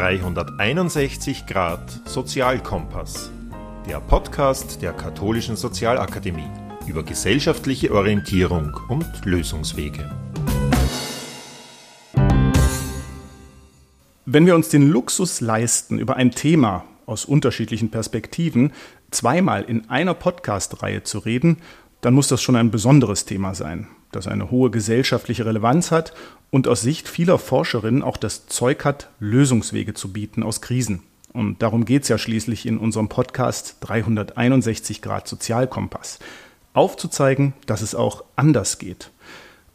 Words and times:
361 0.00 1.44
Grad 1.44 2.08
Sozialkompass, 2.08 3.30
der 3.86 4.00
Podcast 4.00 4.80
der 4.80 4.94
Katholischen 4.94 5.56
Sozialakademie 5.56 6.48
über 6.86 7.02
gesellschaftliche 7.02 7.92
Orientierung 7.92 8.72
und 8.88 9.04
Lösungswege. 9.26 10.10
Wenn 14.24 14.46
wir 14.46 14.54
uns 14.54 14.70
den 14.70 14.88
Luxus 14.88 15.42
leisten, 15.42 15.98
über 15.98 16.16
ein 16.16 16.30
Thema 16.30 16.86
aus 17.04 17.26
unterschiedlichen 17.26 17.90
Perspektiven 17.90 18.72
zweimal 19.10 19.64
in 19.64 19.90
einer 19.90 20.14
Podcast-Reihe 20.14 21.02
zu 21.02 21.18
reden, 21.18 21.58
dann 22.00 22.14
muss 22.14 22.28
das 22.28 22.40
schon 22.40 22.56
ein 22.56 22.70
besonderes 22.70 23.26
Thema 23.26 23.54
sein, 23.54 23.86
das 24.12 24.26
eine 24.26 24.50
hohe 24.50 24.70
gesellschaftliche 24.70 25.46
Relevanz 25.46 25.90
hat 25.90 26.12
und 26.50 26.68
aus 26.68 26.82
Sicht 26.82 27.08
vieler 27.08 27.38
Forscherinnen 27.38 28.02
auch 28.02 28.16
das 28.16 28.46
Zeug 28.46 28.84
hat, 28.84 29.10
Lösungswege 29.20 29.94
zu 29.94 30.12
bieten 30.12 30.42
aus 30.42 30.60
Krisen. 30.60 31.02
Und 31.32 31.62
darum 31.62 31.84
geht 31.84 32.02
es 32.02 32.08
ja 32.08 32.18
schließlich 32.18 32.66
in 32.66 32.78
unserem 32.78 33.08
Podcast 33.08 33.76
361 33.80 35.00
Grad 35.00 35.28
Sozialkompass. 35.28 36.18
Aufzuzeigen, 36.72 37.54
dass 37.66 37.82
es 37.82 37.94
auch 37.94 38.24
anders 38.36 38.78
geht. 38.78 39.10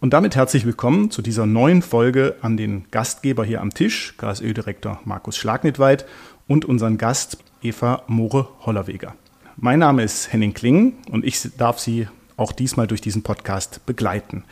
Und 0.01 0.13
damit 0.13 0.35
herzlich 0.35 0.65
willkommen 0.65 1.11
zu 1.11 1.21
dieser 1.21 1.45
neuen 1.45 1.81
Folge 1.81 2.35
an 2.41 2.57
den 2.57 2.85
Gastgeber 2.91 3.45
hier 3.45 3.61
am 3.61 3.73
Tisch, 3.73 4.15
KSÖ-Direktor 4.17 4.99
Markus 5.05 5.37
Schlagnitweit 5.37 6.05
und 6.47 6.65
unseren 6.65 6.97
Gast 6.97 7.37
Eva 7.61 8.03
Moore-Hollerweger. 8.07 9.15
Mein 9.55 9.79
Name 9.79 10.03
ist 10.03 10.31
Henning 10.31 10.53
Kling 10.53 10.93
und 11.09 11.23
ich 11.23 11.41
darf 11.57 11.79
Sie 11.79 12.07
auch 12.37 12.51
diesmal 12.51 12.87
durch 12.87 13.01
diesen 13.01 13.23
Podcast 13.23 13.85
begleiten. 13.85 14.43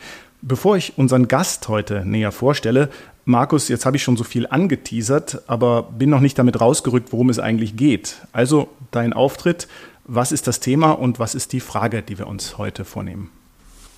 Bevor 0.42 0.76
ich 0.76 0.98
unseren 0.98 1.28
Gast 1.28 1.68
heute 1.68 2.04
näher 2.04 2.32
vorstelle, 2.32 2.90
Markus, 3.24 3.68
jetzt 3.68 3.86
habe 3.86 3.96
ich 3.96 4.02
schon 4.02 4.18
so 4.18 4.24
viel 4.24 4.46
angeteasert, 4.46 5.42
aber 5.46 5.84
bin 5.84 6.10
noch 6.10 6.20
nicht 6.20 6.38
damit 6.38 6.60
rausgerückt, 6.60 7.12
worum 7.12 7.30
es 7.30 7.38
eigentlich 7.38 7.76
geht. 7.76 8.16
Also 8.32 8.68
dein 8.90 9.14
Auftritt, 9.14 9.66
was 10.04 10.32
ist 10.32 10.46
das 10.46 10.60
Thema 10.60 10.90
und 10.90 11.18
was 11.18 11.34
ist 11.34 11.52
die 11.54 11.60
Frage, 11.60 12.02
die 12.02 12.18
wir 12.18 12.26
uns 12.26 12.58
heute 12.58 12.84
vornehmen? 12.84 13.30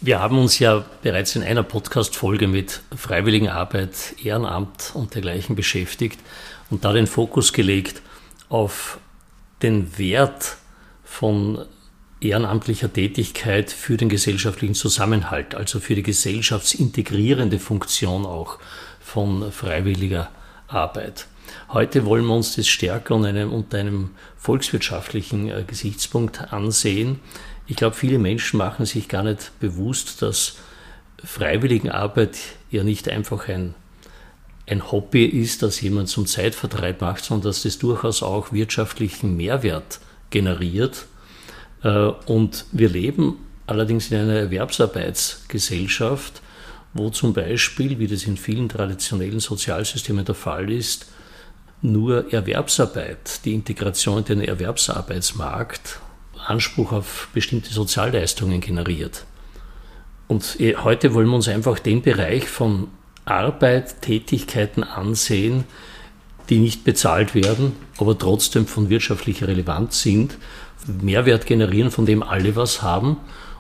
Wir 0.00 0.21
haben 0.21 0.39
uns 0.39 0.59
ja 0.59 0.84
bereits 1.03 1.34
in 1.34 1.43
einer 1.43 1.65
Podcast-Folge 1.65 2.47
mit 2.47 2.83
Freiwilligenarbeit, 2.95 4.15
Ehrenamt 4.23 4.93
und 4.95 5.15
dergleichen 5.15 5.56
beschäftigt 5.56 6.21
und 6.71 6.84
da 6.84 6.93
den 6.93 7.06
Fokus 7.09 7.53
gelegt 7.53 8.03
auf 8.48 8.98
den 9.62 9.98
Wert 9.98 10.59
von 11.03 11.65
ehrenamtlicher 12.20 12.92
Tätigkeit 12.92 13.70
für 13.70 13.97
den 13.97 14.09
gesellschaftlichen 14.09 14.75
Zusammenhalt, 14.75 15.55
also 15.55 15.81
für 15.81 15.95
die 15.95 16.03
gesellschaftsintegrierende 16.03 17.59
Funktion 17.59 18.25
auch 18.25 18.59
von 19.00 19.53
freiwilliger 19.53 20.31
Arbeit. 20.69 21.27
Heute 21.69 22.05
wollen 22.06 22.25
wir 22.25 22.34
uns 22.34 22.56
das 22.56 22.67
stärker 22.67 23.14
unter 23.14 23.28
einem, 23.28 23.53
unter 23.53 23.78
einem 23.78 24.11
volkswirtschaftlichen 24.37 25.50
äh, 25.50 25.64
Gesichtspunkt 25.67 26.53
ansehen. 26.53 27.20
Ich 27.67 27.77
glaube, 27.77 27.94
viele 27.94 28.19
Menschen 28.19 28.59
machen 28.59 28.87
sich 28.87 29.09
gar 29.09 29.22
nicht 29.22 29.53
bewusst, 29.61 30.22
dass 30.22 30.56
Freiwilligenarbeit 31.22 32.37
ja 32.70 32.83
nicht 32.83 33.09
einfach 33.09 33.48
ein, 33.48 33.75
ein 34.67 34.91
Hobby 34.91 35.25
ist, 35.25 35.62
das 35.62 35.81
jemand 35.81 36.09
zum 36.09 36.27
Zeitvertreib 36.27 37.00
macht, 37.00 37.25
sondern 37.25 37.50
dass 37.50 37.62
das 37.62 37.78
durchaus 37.78 38.22
auch 38.22 38.53
wirtschaftlichen 38.53 39.37
Mehrwert 39.37 40.00
generiert 40.31 41.06
und 42.27 42.67
wir 42.73 42.89
leben 42.89 43.39
allerdings 43.67 44.11
in 44.11 44.19
einer 44.19 44.34
Erwerbsarbeitsgesellschaft, 44.34 46.43
wo 46.95 47.11
zum 47.11 47.33
Beispiel, 47.33 47.98
wie 47.98 48.06
das 48.06 48.25
in 48.25 48.37
vielen 48.37 48.69
traditionellen 48.69 49.41
Sozialsystemen 49.41 50.25
der 50.25 50.34
Fall 50.34 50.70
ist, 50.70 51.06
nur 51.83 52.33
Erwerbsarbeit, 52.33 53.45
die 53.45 53.55
Integration 53.55 54.19
in 54.19 54.25
den 54.25 54.41
Erwerbsarbeitsmarkt, 54.41 56.00
Anspruch 56.47 56.93
auf 56.93 57.28
bestimmte 57.34 57.72
Sozialleistungen 57.72 58.60
generiert. 58.60 59.25
Und 60.28 60.59
äh, 60.60 60.77
heute 60.77 61.15
wollen 61.15 61.28
wir 61.28 61.37
uns 61.37 61.49
einfach 61.49 61.78
den 61.78 62.03
Bereich 62.03 62.49
von 62.49 62.89
Arbeit, 63.25 64.03
Tätigkeiten 64.03 64.84
ansehen, 64.84 65.65
die 66.49 66.59
nicht 66.59 66.84
bezahlt 66.84 67.34
werden, 67.34 67.72
aber 67.99 68.16
trotzdem 68.16 68.66
von 68.66 68.89
wirtschaftlicher 68.89 69.49
Relevanz 69.49 70.03
sind 70.03 70.39
Mehrwert 70.87 71.47
generieren, 71.47 71.91
von 71.91 72.06
dem 72.06 72.22
alle 72.22 72.56
was 72.56 72.82
haben. 72.82 73.16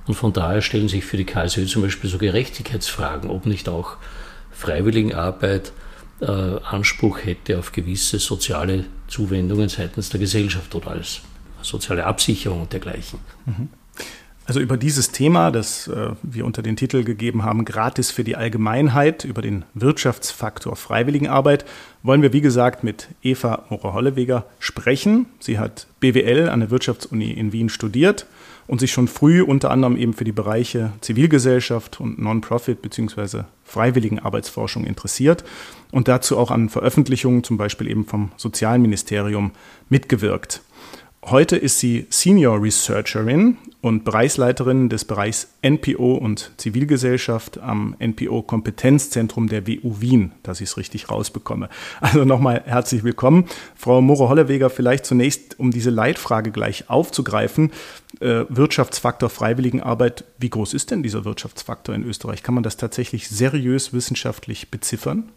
Und 0.06 0.14
von 0.14 0.32
daher 0.32 0.62
stellen 0.62 0.88
sich 0.88 1.04
für 1.04 1.16
die 1.16 1.24
KSÖ 1.24 1.66
zum 1.66 1.82
Beispiel 1.82 2.08
so 2.08 2.18
Gerechtigkeitsfragen, 2.18 3.30
ob 3.30 3.46
nicht 3.46 3.68
auch 3.68 3.96
Freiwilligenarbeit 4.52 5.72
äh, 6.20 6.26
Anspruch 6.26 7.18
hätte 7.24 7.58
auf 7.58 7.72
gewisse 7.72 8.18
soziale 8.18 8.84
Zuwendungen 9.08 9.68
seitens 9.68 10.08
der 10.08 10.20
Gesellschaft 10.20 10.74
oder 10.74 10.92
als 10.92 11.20
soziale 11.62 12.04
Absicherung 12.04 12.62
und 12.62 12.72
dergleichen. 12.72 13.18
Mhm. 13.44 13.68
Also 14.46 14.60
über 14.60 14.76
dieses 14.76 15.10
Thema, 15.10 15.50
das 15.50 15.88
äh, 15.88 16.10
wir 16.22 16.46
unter 16.46 16.62
den 16.62 16.76
Titel 16.76 17.02
gegeben 17.02 17.42
haben, 17.42 17.64
Gratis 17.64 18.12
für 18.12 18.22
die 18.22 18.36
Allgemeinheit, 18.36 19.24
über 19.24 19.42
den 19.42 19.64
Wirtschaftsfaktor 19.74 20.76
Freiwilligenarbeit, 20.76 21.64
wollen 22.04 22.22
wir, 22.22 22.32
wie 22.32 22.40
gesagt, 22.40 22.84
mit 22.84 23.08
Eva 23.22 23.64
Morer-Holleweger 23.70 24.46
sprechen. 24.60 25.26
Sie 25.40 25.58
hat 25.58 25.88
BWL 25.98 26.48
an 26.48 26.60
der 26.60 26.70
Wirtschaftsuni 26.70 27.32
in 27.32 27.52
Wien 27.52 27.68
studiert 27.68 28.26
und 28.68 28.78
sich 28.78 28.92
schon 28.92 29.08
früh 29.08 29.42
unter 29.42 29.72
anderem 29.72 29.96
eben 29.96 30.12
für 30.12 30.24
die 30.24 30.30
Bereiche 30.30 30.92
Zivilgesellschaft 31.00 32.00
und 32.00 32.20
Non-Profit 32.20 32.82
bzw. 32.82 33.42
Freiwilligenarbeitsforschung 33.64 34.84
interessiert 34.84 35.42
und 35.90 36.06
dazu 36.06 36.38
auch 36.38 36.52
an 36.52 36.68
Veröffentlichungen, 36.68 37.42
zum 37.42 37.56
Beispiel 37.56 37.88
eben 37.88 38.04
vom 38.04 38.30
Sozialministerium, 38.36 39.50
mitgewirkt. 39.88 40.62
Heute 41.28 41.56
ist 41.56 41.80
sie 41.80 42.06
Senior 42.08 42.62
Researcherin 42.62 43.56
und 43.80 44.04
Bereichsleiterin 44.04 44.88
des 44.88 45.04
Bereichs 45.04 45.48
NPO 45.60 46.14
und 46.14 46.52
Zivilgesellschaft 46.56 47.58
am 47.58 47.96
NPO 47.98 48.42
Kompetenzzentrum 48.42 49.48
der 49.48 49.66
WU 49.66 50.00
Wien, 50.00 50.30
dass 50.44 50.60
ich 50.60 50.68
es 50.68 50.76
richtig 50.76 51.10
rausbekomme. 51.10 51.68
Also 52.00 52.24
nochmal 52.24 52.62
herzlich 52.64 53.02
willkommen. 53.02 53.46
Frau 53.74 54.00
Moro-Holleweger, 54.00 54.70
vielleicht 54.70 55.04
zunächst, 55.04 55.58
um 55.58 55.72
diese 55.72 55.90
Leitfrage 55.90 56.52
gleich 56.52 56.88
aufzugreifen. 56.88 57.72
Äh, 58.20 58.44
Wirtschaftsfaktor 58.48 59.28
Freiwilligenarbeit, 59.28 60.22
wie 60.38 60.50
groß 60.50 60.74
ist 60.74 60.92
denn 60.92 61.02
dieser 61.02 61.24
Wirtschaftsfaktor 61.24 61.96
in 61.96 62.04
Österreich? 62.04 62.44
Kann 62.44 62.54
man 62.54 62.62
das 62.62 62.76
tatsächlich 62.76 63.28
seriös 63.28 63.92
wissenschaftlich 63.92 64.70
beziffern? 64.70 65.32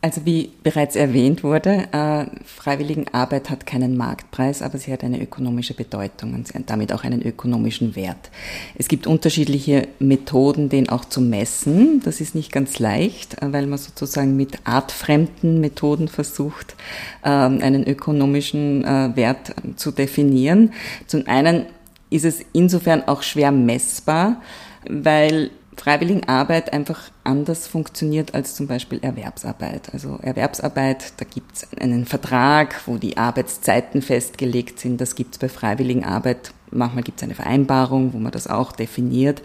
Also 0.00 0.24
wie 0.24 0.52
bereits 0.62 0.94
erwähnt 0.94 1.42
wurde, 1.42 1.88
äh, 1.90 2.26
Freiwilligenarbeit 2.44 3.50
hat 3.50 3.66
keinen 3.66 3.96
Marktpreis, 3.96 4.62
aber 4.62 4.78
sie 4.78 4.92
hat 4.92 5.02
eine 5.02 5.20
ökonomische 5.20 5.74
Bedeutung 5.74 6.34
und 6.34 6.48
damit 6.70 6.92
auch 6.92 7.02
einen 7.02 7.20
ökonomischen 7.20 7.96
Wert. 7.96 8.30
Es 8.76 8.86
gibt 8.86 9.08
unterschiedliche 9.08 9.88
Methoden, 9.98 10.68
den 10.68 10.88
auch 10.88 11.04
zu 11.04 11.20
messen. 11.20 12.00
Das 12.04 12.20
ist 12.20 12.36
nicht 12.36 12.52
ganz 12.52 12.78
leicht, 12.78 13.42
äh, 13.42 13.52
weil 13.52 13.66
man 13.66 13.78
sozusagen 13.78 14.36
mit 14.36 14.60
artfremden 14.62 15.60
Methoden 15.60 16.06
versucht, 16.06 16.76
äh, 17.24 17.30
einen 17.30 17.84
ökonomischen 17.84 18.84
äh, 18.84 19.16
Wert 19.16 19.52
zu 19.74 19.90
definieren. 19.90 20.74
Zum 21.08 21.26
einen 21.26 21.66
ist 22.08 22.24
es 22.24 22.40
insofern 22.52 23.02
auch 23.08 23.24
schwer 23.24 23.50
messbar, 23.50 24.40
weil 24.88 25.50
Freiwilligenarbeit 25.80 26.72
einfach 26.72 27.10
anders 27.24 27.66
funktioniert 27.66 28.34
als 28.34 28.54
zum 28.54 28.66
Beispiel 28.66 28.98
Erwerbsarbeit. 29.00 29.92
Also 29.92 30.18
Erwerbsarbeit, 30.22 31.12
da 31.18 31.24
gibt 31.24 31.56
es 31.56 31.68
einen 31.80 32.04
Vertrag, 32.04 32.80
wo 32.86 32.96
die 32.96 33.16
Arbeitszeiten 33.16 34.02
festgelegt 34.02 34.80
sind. 34.80 35.00
Das 35.00 35.14
gibt 35.14 35.34
es 35.34 35.38
bei 35.38 35.48
Freiwilligenarbeit. 35.48 36.52
Manchmal 36.70 37.04
gibt 37.04 37.20
es 37.20 37.24
eine 37.24 37.34
Vereinbarung, 37.34 38.12
wo 38.12 38.18
man 38.18 38.32
das 38.32 38.48
auch 38.48 38.72
definiert. 38.72 39.42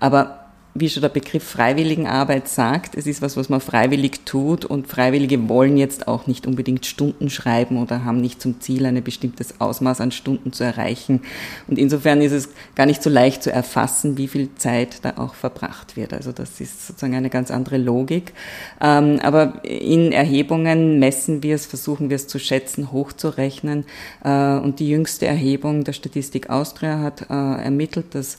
Aber 0.00 0.43
wie 0.76 0.88
schon 0.88 1.02
der 1.02 1.08
Begriff 1.08 1.44
Freiwilligenarbeit 1.44 2.48
sagt, 2.48 2.96
es 2.96 3.06
ist 3.06 3.22
was, 3.22 3.36
was 3.36 3.48
man 3.48 3.60
freiwillig 3.60 4.24
tut 4.24 4.64
und 4.64 4.88
Freiwillige 4.88 5.48
wollen 5.48 5.76
jetzt 5.76 6.08
auch 6.08 6.26
nicht 6.26 6.48
unbedingt 6.48 6.84
Stunden 6.84 7.30
schreiben 7.30 7.80
oder 7.80 8.04
haben 8.04 8.20
nicht 8.20 8.42
zum 8.42 8.60
Ziel, 8.60 8.84
ein 8.84 9.00
bestimmtes 9.04 9.60
Ausmaß 9.60 10.00
an 10.00 10.10
Stunden 10.10 10.52
zu 10.52 10.64
erreichen. 10.64 11.20
Und 11.68 11.78
insofern 11.78 12.20
ist 12.20 12.32
es 12.32 12.48
gar 12.74 12.86
nicht 12.86 13.04
so 13.04 13.08
leicht 13.08 13.44
zu 13.44 13.52
erfassen, 13.52 14.18
wie 14.18 14.26
viel 14.26 14.48
Zeit 14.56 15.04
da 15.04 15.14
auch 15.16 15.34
verbracht 15.34 15.96
wird. 15.96 16.12
Also 16.12 16.32
das 16.32 16.60
ist 16.60 16.88
sozusagen 16.88 17.14
eine 17.14 17.30
ganz 17.30 17.52
andere 17.52 17.78
Logik. 17.78 18.32
Ähm, 18.80 19.20
aber 19.22 19.64
in 19.64 20.10
Erhebungen 20.10 20.98
messen 20.98 21.44
wir 21.44 21.54
es, 21.54 21.66
versuchen 21.66 22.10
wir 22.10 22.16
es 22.16 22.26
zu 22.26 22.40
schätzen, 22.40 22.90
hochzurechnen. 22.90 23.84
Äh, 24.24 24.56
und 24.56 24.80
die 24.80 24.88
jüngste 24.88 25.26
Erhebung 25.26 25.84
der 25.84 25.92
Statistik 25.92 26.50
Austria 26.50 26.98
hat 26.98 27.30
äh, 27.30 27.62
ermittelt, 27.62 28.16
dass 28.16 28.38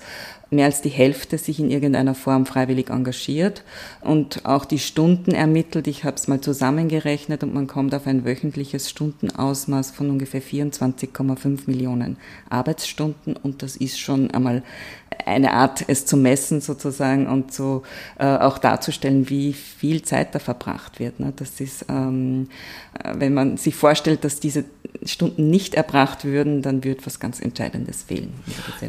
mehr 0.56 0.66
als 0.66 0.82
die 0.82 0.90
Hälfte 0.90 1.38
sich 1.38 1.60
in 1.60 1.70
irgendeiner 1.70 2.16
Form 2.16 2.46
freiwillig 2.46 2.90
engagiert 2.90 3.64
und 4.02 4.46
auch 4.46 4.66
die 4.66 4.80
Stunden 4.80 5.32
ermittelt. 5.32 5.88
Ich 5.88 6.04
habe 6.04 6.16
es 6.16 6.28
mal 6.28 6.42
zusammengerechnet 6.42 7.44
und 7.44 7.54
man 7.54 7.68
kommt 7.68 7.94
auf 7.94 8.08
ein 8.08 8.26
wöchentliches 8.26 8.90
Stundenausmaß 8.90 9.92
von 9.92 10.10
ungefähr 10.10 10.42
24,5 10.42 11.62
Millionen 11.68 12.18
Arbeitsstunden 12.50 13.36
und 13.36 13.62
das 13.62 13.76
ist 13.76 14.00
schon 14.00 14.32
einmal 14.32 14.64
eine 15.26 15.54
Art, 15.54 15.84
es 15.88 16.06
zu 16.06 16.18
messen 16.18 16.62
sozusagen 16.62 17.28
und 17.28 17.54
so 17.54 17.84
äh, 18.20 18.26
auch 18.26 18.58
darzustellen, 18.58 19.30
wie 19.30 19.54
viel 19.54 20.02
Zeit 20.04 20.36
da 20.36 20.40
verbracht 20.40 21.00
wird. 21.00 21.20
Ne? 21.20 21.34
Das 21.36 21.60
ist, 21.60 21.86
ähm, 21.90 22.50
äh, 23.04 23.14
wenn 23.16 23.34
man 23.34 23.58
sich 23.58 23.76
vorstellt, 23.76 24.24
dass 24.24 24.40
diese 24.40 24.66
Stunden 25.04 25.50
nicht 25.50 25.74
erbracht 25.74 26.26
würden, 26.26 26.62
dann 26.62 26.84
wird 26.84 27.06
was 27.06 27.20
ganz 27.20 27.40
Entscheidendes 27.40 28.04
fehlen. 28.04 28.34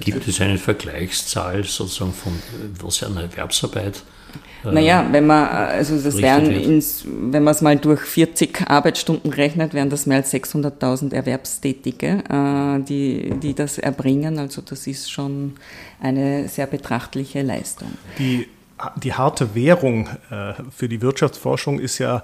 Gibt 0.00 0.28
es 0.28 0.40
eine 0.40 0.58
Vergleichszahl 0.58 1.64
sozusagen 1.64 2.12
von 2.12 2.32
was 2.80 3.02
eine 3.02 3.22
Erwerbsarbeit 3.22 3.96
äh, 3.96 4.15
naja, 4.64 5.06
wenn 5.10 5.26
man, 5.26 5.46
also 5.48 5.98
das 5.98 6.16
wären, 6.18 6.50
ins, 6.50 7.04
wenn 7.06 7.44
man 7.44 7.52
es 7.52 7.62
mal 7.62 7.76
durch 7.76 8.00
40 8.00 8.68
Arbeitsstunden 8.68 9.32
rechnet, 9.32 9.74
wären 9.74 9.90
das 9.90 10.06
mehr 10.06 10.18
als 10.18 10.32
600.000 10.32 11.12
Erwerbstätige, 11.12 12.22
äh, 12.28 12.82
die, 12.82 13.34
die 13.42 13.54
das 13.54 13.78
erbringen. 13.78 14.38
Also 14.38 14.62
das 14.62 14.86
ist 14.86 15.10
schon 15.10 15.54
eine 16.00 16.48
sehr 16.48 16.66
betrachtliche 16.66 17.42
Leistung. 17.42 17.92
Die, 18.18 18.48
die 18.96 19.12
harte 19.12 19.54
Währung 19.54 20.08
äh, 20.30 20.54
für 20.74 20.88
die 20.88 21.00
Wirtschaftsforschung 21.00 21.78
ist 21.78 21.98
ja 21.98 22.22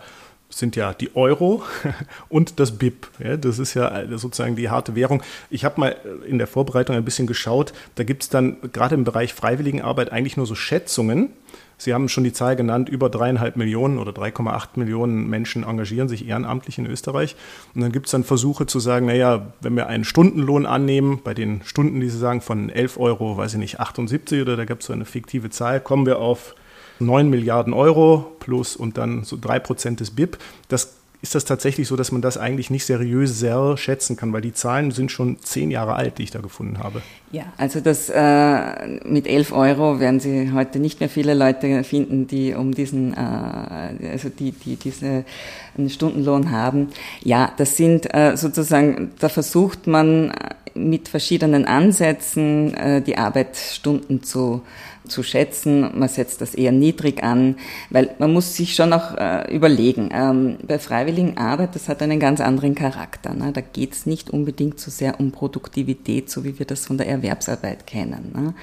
sind 0.55 0.77
ja 0.77 0.93
die 0.95 1.15
Euro 1.17 1.63
und 2.29 2.61
das 2.61 2.73
BIP. 2.73 3.09
Ja, 3.19 3.37
das 3.37 3.59
ist 3.59 3.75
ja 3.75 4.07
sozusagen 4.19 4.57
die 4.57 4.69
harte 4.71 4.95
Währung. 4.95 5.23
Ich 5.51 5.65
habe 5.65 5.81
mal 5.81 5.97
in 6.27 6.39
der 6.39 6.47
Vorbereitung 6.47 6.97
ein 6.97 7.05
bisschen 7.05 7.27
geschaut. 7.27 7.73
Da 7.95 8.05
gibt 8.05 8.23
es 8.25 8.29
dann 8.29 8.57
gerade 8.73 8.95
im 8.95 9.05
Bereich 9.05 9.35
Freiwilligenarbeit 9.35 10.13
eigentlich 10.13 10.37
nur 10.37 10.47
so 10.47 10.55
Schätzungen. 10.55 11.31
Sie 11.83 11.93
haben 11.93 12.09
schon 12.09 12.23
die 12.23 12.33
Zahl 12.33 12.55
genannt, 12.55 12.89
über 12.89 13.11
dreieinhalb 13.11 13.57
Millionen 13.57 13.99
oder 13.99 14.13
3,8 14.13 14.69
Millionen 14.77 15.29
Menschen 15.29 15.65
engagieren 15.65 16.09
sich 16.09 16.29
ehrenamtlich 16.29 16.79
in 16.79 16.87
Österreich. 16.87 17.35
Und 17.75 17.81
dann 17.81 17.91
gibt 17.91 18.07
es 18.07 18.13
dann 18.13 18.23
Versuche 18.23 18.67
zu 18.67 18.79
sagen, 18.79 19.07
naja, 19.07 19.53
wenn 19.61 19.75
wir 19.75 19.89
einen 19.89 20.05
Stundenlohn 20.05 20.65
annehmen, 20.65 21.21
bei 21.25 21.35
den 21.35 21.63
Stunden, 21.65 21.99
die 21.99 22.09
Sie 22.09 22.19
sagen, 22.19 22.41
von 22.41 22.71
11 22.71 22.99
Euro, 22.99 23.37
weiß 23.37 23.55
ich 23.55 23.59
nicht, 23.59 23.81
78 23.81 24.43
oder 24.43 24.57
da 24.57 24.65
gibt 24.65 24.83
es 24.83 24.87
so 24.87 24.93
eine 24.93 25.05
fiktive 25.05 25.51
Zahl, 25.51 25.81
kommen 25.81 26.07
wir 26.07 26.21
auf 26.21 26.55
9 27.01 27.29
Milliarden 27.29 27.73
Euro 27.73 28.37
plus 28.39 28.77
und 28.77 28.97
dann 28.97 29.25
so 29.25 29.37
3 29.41 29.59
Prozent 29.59 29.99
des 29.99 30.13
BIP. 30.13 30.39
Das 30.69 31.02
ist 31.23 31.37
das 31.37 31.45
tatsächlich 31.45 31.87
so, 31.87 31.95
dass 31.95 32.11
man 32.11 32.21
das 32.21 32.37
eigentlich 32.37 32.69
nicht 32.69 32.85
seriös 32.85 33.39
sehr 33.39 33.77
schätzen 33.77 34.17
kann, 34.17 34.33
weil 34.33 34.41
die 34.41 34.53
Zahlen 34.53 34.91
sind 34.91 35.13
schon 35.13 35.39
zehn 35.41 35.71
Jahre 35.71 35.95
alt, 35.95 36.19
die 36.19 36.25
ich 36.25 36.33
da 36.33 36.41
gefunden 36.41 36.81
habe. 36.81 37.01
Ja, 37.31 37.45
also 37.57 37.81
das 37.81 38.11
äh, 38.11 38.87
mit 39.05 39.29
11 39.29 39.53
Euro 39.53 40.01
werden 40.01 40.19
Sie 40.19 40.51
heute 40.53 40.81
nicht 40.81 40.99
mehr 40.99 41.09
viele 41.09 41.35
Leute 41.35 41.85
finden, 41.85 42.27
die 42.27 42.55
um 42.55 42.75
diesen, 42.75 43.15
äh, 43.15 44.11
also 44.11 44.31
die, 44.31 44.51
die 44.51 44.75
diese 44.75 45.25
einen 45.79 45.91
Stundenlohn 45.91 46.51
haben. 46.51 46.89
Ja, 47.23 47.53
das 47.57 47.77
sind 47.77 48.13
äh, 48.13 48.37
sozusagen, 48.37 49.13
da 49.21 49.29
versucht 49.29 49.87
man 49.87 50.33
mit 50.75 51.09
verschiedenen 51.09 51.67
Ansätzen 51.67 52.75
äh, 52.75 53.01
die 53.01 53.17
Arbeitsstunden 53.17 54.25
zu 54.25 54.63
zu 55.09 55.23
schätzen. 55.23 55.99
Man 55.99 56.09
setzt 56.09 56.41
das 56.41 56.55
eher 56.55 56.73
niedrig 56.73 57.23
an, 57.23 57.57
weil 57.91 58.11
man 58.19 58.33
muss 58.33 58.57
sich 58.57 58.75
schon 58.75 58.93
auch 58.93 59.17
äh, 59.17 59.55
überlegen. 59.55 60.11
Ähm, 60.13 60.57
bei 60.67 60.79
freiwilligen 60.79 61.12
Arbeit, 61.37 61.75
das 61.75 61.89
hat 61.89 62.03
einen 62.03 62.21
ganz 62.21 62.41
anderen 62.41 62.75
Charakter. 62.75 63.35
Ne? 63.35 63.53
Da 63.53 63.61
geht 63.61 63.93
es 63.93 64.07
nicht 64.07 64.31
unbedingt 64.31 64.81
so 64.81 64.91
sehr 64.91 65.21
um 65.21 65.33
Produktivität, 65.33 66.31
so 66.31 66.45
wie 66.45 66.59
wir 66.59 66.67
das 66.67 66.87
von 66.87 66.99
der 66.99 67.09
Erwerbsarbeit 67.09 67.87
kennen. 67.87 68.33
Ne? 68.35 68.55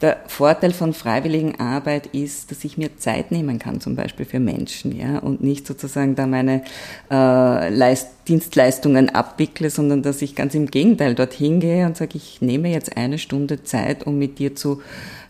Der 0.00 0.18
Vorteil 0.26 0.72
von 0.72 0.92
freiwilligen 0.92 1.58
Arbeit 1.60 2.06
ist, 2.08 2.50
dass 2.50 2.64
ich 2.64 2.78
mir 2.78 2.96
Zeit 2.96 3.30
nehmen 3.30 3.58
kann, 3.58 3.80
zum 3.80 3.96
Beispiel 3.96 4.26
für 4.26 4.40
Menschen, 4.40 4.96
ja, 4.96 5.18
und 5.18 5.42
nicht 5.42 5.66
sozusagen 5.66 6.14
da 6.14 6.26
meine 6.26 6.62
äh, 7.10 7.68
Leist 7.70 8.08
Dienstleistungen 8.28 9.10
abwickle, 9.10 9.70
sondern 9.70 10.02
dass 10.02 10.22
ich 10.22 10.34
ganz 10.34 10.54
im 10.54 10.66
Gegenteil 10.66 11.14
dorthin 11.14 11.60
gehe 11.60 11.86
und 11.86 11.96
sage, 11.96 12.16
ich 12.16 12.40
nehme 12.40 12.70
jetzt 12.70 12.96
eine 12.96 13.18
Stunde 13.18 13.64
Zeit, 13.64 14.06
um 14.06 14.18
mit 14.18 14.38
dir 14.38 14.54
zu 14.54 14.80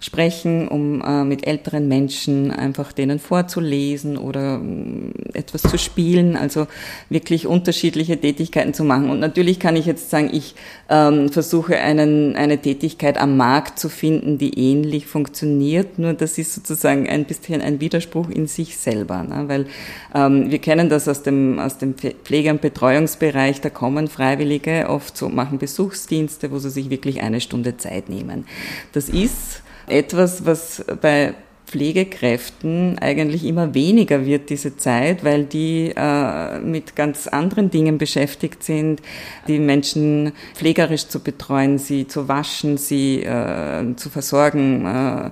sprechen, 0.04 0.68
um 0.68 1.00
äh, 1.00 1.24
mit 1.24 1.46
älteren 1.46 1.88
Menschen 1.88 2.50
einfach 2.50 2.92
denen 2.92 3.18
vorzulesen 3.18 4.18
oder 4.18 4.60
äh, 4.60 5.38
etwas 5.38 5.62
zu 5.62 5.78
spielen, 5.78 6.36
also 6.36 6.66
wirklich 7.08 7.46
unterschiedliche 7.46 8.20
Tätigkeiten 8.20 8.74
zu 8.74 8.84
machen. 8.84 9.08
Und 9.08 9.18
natürlich 9.18 9.58
kann 9.58 9.76
ich 9.76 9.86
jetzt 9.86 10.10
sagen, 10.10 10.28
ich 10.30 10.56
ähm, 10.90 11.30
versuche 11.30 11.78
einen, 11.78 12.36
eine 12.36 12.58
Tätigkeit 12.58 13.16
am 13.16 13.38
Markt 13.38 13.78
zu 13.78 13.88
finden, 13.88 14.36
die 14.36 14.58
ähnlich 14.58 15.06
funktioniert, 15.06 15.98
nur 15.98 16.12
das 16.12 16.36
ist 16.36 16.52
sozusagen 16.52 17.08
ein 17.08 17.24
bisschen 17.24 17.62
ein 17.62 17.80
Widerspruch 17.80 18.28
in 18.28 18.46
sich 18.46 18.76
selber, 18.76 19.22
ne? 19.22 19.44
weil 19.46 19.66
ähm, 20.14 20.50
wir 20.50 20.58
kennen 20.58 20.90
das 20.90 21.08
aus 21.08 21.22
dem, 21.22 21.58
aus 21.58 21.78
dem 21.78 21.94
Pflege- 21.94 22.50
und 22.50 22.60
Betreuungsbereich, 22.60 23.62
da 23.62 23.70
kommen 23.70 24.08
Freiwillige 24.08 24.86
oft 24.90 25.16
so, 25.16 25.30
machen 25.30 25.58
Besuchsdienste, 25.58 26.50
wo 26.50 26.58
sie 26.58 26.68
sich 26.68 26.90
wirklich 26.90 27.22
eine 27.22 27.40
Stunde 27.40 27.78
Zeit 27.78 28.10
nehmen. 28.10 28.44
Das 28.92 29.08
ist 29.08 29.62
etwas, 29.86 30.44
was 30.46 30.84
bei 31.00 31.34
Pflegekräften 31.74 32.98
eigentlich 33.00 33.44
immer 33.44 33.74
weniger 33.74 34.24
wird, 34.24 34.48
diese 34.48 34.76
Zeit, 34.76 35.24
weil 35.24 35.44
die 35.44 35.92
äh, 35.96 36.60
mit 36.60 36.94
ganz 36.94 37.26
anderen 37.26 37.68
Dingen 37.68 37.98
beschäftigt 37.98 38.62
sind, 38.62 39.02
die 39.48 39.58
Menschen 39.58 40.32
pflegerisch 40.54 41.08
zu 41.08 41.18
betreuen, 41.18 41.78
sie 41.78 42.06
zu 42.06 42.28
waschen, 42.28 42.76
sie 42.76 43.24
äh, 43.24 43.96
zu 43.96 44.08
versorgen. 44.08 44.86
Äh, 44.86 45.30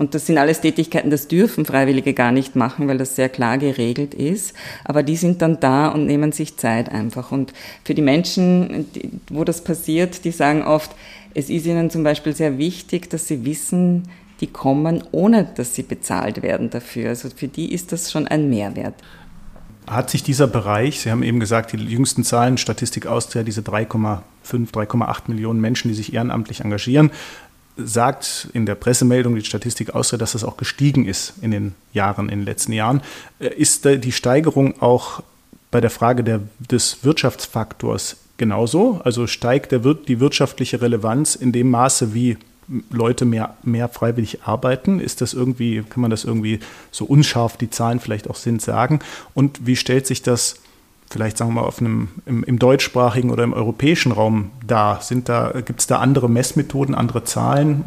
und 0.00 0.14
das 0.14 0.26
sind 0.26 0.38
alles 0.38 0.62
Tätigkeiten, 0.62 1.10
das 1.10 1.28
dürfen 1.28 1.66
Freiwillige 1.66 2.14
gar 2.14 2.32
nicht 2.32 2.56
machen, 2.56 2.88
weil 2.88 2.96
das 2.96 3.14
sehr 3.14 3.28
klar 3.28 3.58
geregelt 3.58 4.14
ist. 4.14 4.54
Aber 4.84 5.02
die 5.02 5.16
sind 5.16 5.42
dann 5.42 5.60
da 5.60 5.88
und 5.88 6.06
nehmen 6.06 6.32
sich 6.32 6.56
Zeit 6.56 6.90
einfach. 6.90 7.32
Und 7.32 7.52
für 7.84 7.92
die 7.92 8.00
Menschen, 8.00 8.90
die, 8.94 9.10
wo 9.28 9.44
das 9.44 9.62
passiert, 9.62 10.24
die 10.24 10.30
sagen 10.30 10.62
oft, 10.62 10.92
es 11.34 11.50
ist 11.50 11.66
ihnen 11.66 11.90
zum 11.90 12.02
Beispiel 12.02 12.34
sehr 12.34 12.58
wichtig, 12.58 13.10
dass 13.10 13.28
sie 13.28 13.44
wissen, 13.44 14.08
die 14.40 14.48
kommen, 14.48 15.04
ohne 15.12 15.44
dass 15.54 15.74
sie 15.74 15.82
bezahlt 15.82 16.42
werden 16.42 16.70
dafür. 16.70 17.10
Also 17.10 17.28
für 17.34 17.48
die 17.48 17.72
ist 17.72 17.92
das 17.92 18.10
schon 18.10 18.26
ein 18.26 18.50
Mehrwert. 18.50 18.94
Hat 19.86 20.10
sich 20.10 20.22
dieser 20.22 20.46
Bereich, 20.46 21.00
Sie 21.00 21.10
haben 21.10 21.22
eben 21.22 21.40
gesagt, 21.40 21.72
die 21.72 21.76
jüngsten 21.76 22.24
Zahlen, 22.24 22.56
Statistik 22.56 23.06
Austria, 23.06 23.42
diese 23.42 23.62
3,5, 23.62 24.22
3,8 24.72 25.22
Millionen 25.26 25.60
Menschen, 25.60 25.88
die 25.88 25.94
sich 25.94 26.14
ehrenamtlich 26.14 26.60
engagieren, 26.60 27.10
sagt 27.76 28.48
in 28.52 28.66
der 28.66 28.74
Pressemeldung 28.74 29.34
die 29.34 29.44
Statistik 29.44 29.94
Austria, 29.94 30.18
dass 30.18 30.32
das 30.32 30.44
auch 30.44 30.56
gestiegen 30.56 31.06
ist 31.06 31.34
in 31.40 31.50
den 31.50 31.74
Jahren, 31.92 32.28
in 32.28 32.40
den 32.40 32.44
letzten 32.44 32.72
Jahren. 32.72 33.00
Äh, 33.38 33.48
ist 33.54 33.84
die 33.84 34.12
Steigerung 34.12 34.80
auch 34.80 35.22
bei 35.70 35.80
der 35.80 35.90
Frage 35.90 36.22
der, 36.22 36.40
des 36.58 37.02
Wirtschaftsfaktors 37.02 38.16
genauso? 38.42 39.00
Also 39.04 39.28
steigt 39.28 39.70
der, 39.70 39.78
die 39.78 40.18
wirtschaftliche 40.18 40.82
Relevanz 40.82 41.36
in 41.36 41.52
dem 41.52 41.70
Maße, 41.70 42.12
wie 42.12 42.38
Leute 42.90 43.24
mehr, 43.24 43.56
mehr 43.62 43.88
freiwillig 43.88 44.42
arbeiten? 44.42 44.98
Ist 44.98 45.20
das 45.20 45.32
irgendwie, 45.32 45.84
kann 45.88 46.00
man 46.00 46.10
das 46.10 46.24
irgendwie 46.24 46.58
so 46.90 47.04
unscharf 47.04 47.56
die 47.56 47.70
Zahlen 47.70 48.00
vielleicht 48.00 48.28
auch 48.28 48.34
sind, 48.34 48.60
sagen? 48.60 48.98
Und 49.32 49.64
wie 49.64 49.76
stellt 49.76 50.08
sich 50.08 50.22
das 50.22 50.56
vielleicht 51.08 51.36
sagen 51.36 51.50
wir 51.52 51.60
mal 51.60 51.68
auf 51.68 51.78
einem, 51.78 52.08
im, 52.26 52.42
im 52.42 52.58
deutschsprachigen 52.58 53.30
oder 53.30 53.44
im 53.44 53.52
europäischen 53.52 54.10
Raum 54.10 54.50
dar? 54.66 55.02
Sind 55.02 55.28
da, 55.28 55.52
gibt 55.64 55.78
es 55.78 55.86
da 55.86 55.98
andere 55.98 56.28
Messmethoden, 56.28 56.96
andere 56.96 57.22
Zahlen? 57.22 57.84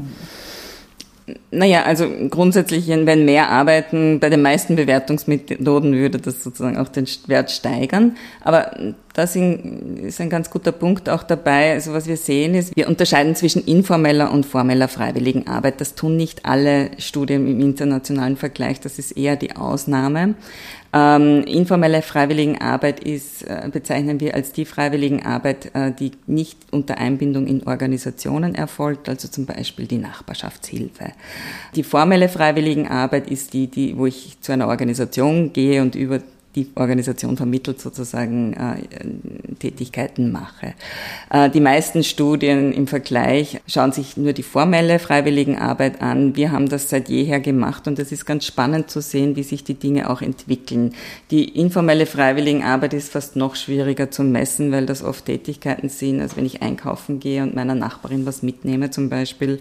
Naja, 1.51 1.83
also 1.83 2.07
grundsätzlich, 2.29 2.87
wenn 2.87 3.25
mehr 3.25 3.49
arbeiten, 3.49 4.19
bei 4.19 4.29
den 4.29 4.41
meisten 4.41 4.75
Bewertungsmethoden 4.75 5.93
würde 5.93 6.17
das 6.17 6.43
sozusagen 6.43 6.77
auch 6.77 6.89
den 6.89 7.07
Wert 7.27 7.51
steigern. 7.51 8.17
Aber 8.41 8.71
das 9.13 9.35
ist 9.35 10.19
ein 10.19 10.29
ganz 10.29 10.49
guter 10.49 10.73
Punkt 10.73 11.07
auch 11.07 11.23
dabei. 11.23 11.71
Also 11.73 11.93
was 11.93 12.07
wir 12.07 12.17
sehen 12.17 12.55
ist, 12.55 12.75
wir 12.75 12.89
unterscheiden 12.89 13.35
zwischen 13.35 13.63
informeller 13.63 14.31
und 14.31 14.45
formeller 14.45 14.89
Freiwilligenarbeit. 14.89 15.79
Das 15.79 15.95
tun 15.95 16.17
nicht 16.17 16.45
alle 16.45 16.91
Studien 16.97 17.47
im 17.47 17.61
internationalen 17.61 18.35
Vergleich. 18.35 18.81
Das 18.81 18.99
ist 18.99 19.11
eher 19.11 19.37
die 19.37 19.55
Ausnahme. 19.55 20.35
Ähm, 20.97 21.43
informelle 21.43 22.01
Freiwilligenarbeit 22.01 23.01
ist, 23.01 23.43
äh, 23.43 23.69
bezeichnen 23.69 24.21
wir 24.21 24.33
als 24.33 24.53
die 24.53 24.63
Freiwilligenarbeit, 24.63 25.75
äh, 25.75 25.91
die 25.91 26.11
nicht 26.25 26.57
unter 26.71 26.97
Einbindung 26.97 27.47
in 27.47 27.67
Organisationen 27.67 28.55
erfolgt, 28.55 29.09
also 29.09 29.27
zum 29.27 29.45
Beispiel 29.45 29.87
die 29.87 29.97
Nachbarschaftshilfe. 29.97 31.11
Die 31.75 31.83
formelle 31.83 32.29
Freiwilligenarbeit 32.29 33.29
ist 33.29 33.53
die, 33.53 33.67
die, 33.67 33.97
wo 33.97 34.05
ich 34.05 34.37
zu 34.41 34.51
einer 34.51 34.67
Organisation 34.67 35.51
gehe 35.53 35.81
und 35.81 35.95
über 35.95 36.19
die 36.55 36.71
Organisation 36.75 37.37
vermittelt 37.37 37.81
sozusagen 37.81 38.53
äh, 38.53 39.55
Tätigkeiten 39.59 40.31
mache. 40.31 40.73
Äh, 41.29 41.49
die 41.49 41.59
meisten 41.59 42.03
Studien 42.03 42.71
im 42.71 42.87
Vergleich 42.87 43.61
schauen 43.67 43.91
sich 43.91 44.15
nur 44.15 44.33
die 44.33 44.43
formelle 44.43 44.99
Freiwilligenarbeit 44.99 46.01
an. 46.01 46.35
Wir 46.35 46.51
haben 46.51 46.69
das 46.69 46.89
seit 46.89 47.09
jeher 47.09 47.39
gemacht 47.39 47.87
und 47.87 47.99
es 47.99 48.11
ist 48.11 48.25
ganz 48.25 48.45
spannend 48.45 48.89
zu 48.89 49.01
sehen, 49.01 49.35
wie 49.35 49.43
sich 49.43 49.63
die 49.63 49.73
Dinge 49.73 50.09
auch 50.09 50.21
entwickeln. 50.21 50.93
Die 51.31 51.43
informelle 51.59 52.05
Freiwilligenarbeit 52.05 52.93
ist 52.93 53.11
fast 53.11 53.35
noch 53.35 53.55
schwieriger 53.55 54.09
zu 54.09 54.23
messen, 54.23 54.71
weil 54.71 54.85
das 54.85 55.03
oft 55.03 55.25
Tätigkeiten 55.25 55.89
sind, 55.89 56.21
als 56.21 56.37
wenn 56.37 56.45
ich 56.45 56.61
einkaufen 56.61 57.19
gehe 57.19 57.43
und 57.43 57.55
meiner 57.55 57.75
Nachbarin 57.75 58.25
was 58.25 58.43
mitnehme 58.43 58.91
zum 58.91 59.09
Beispiel, 59.09 59.59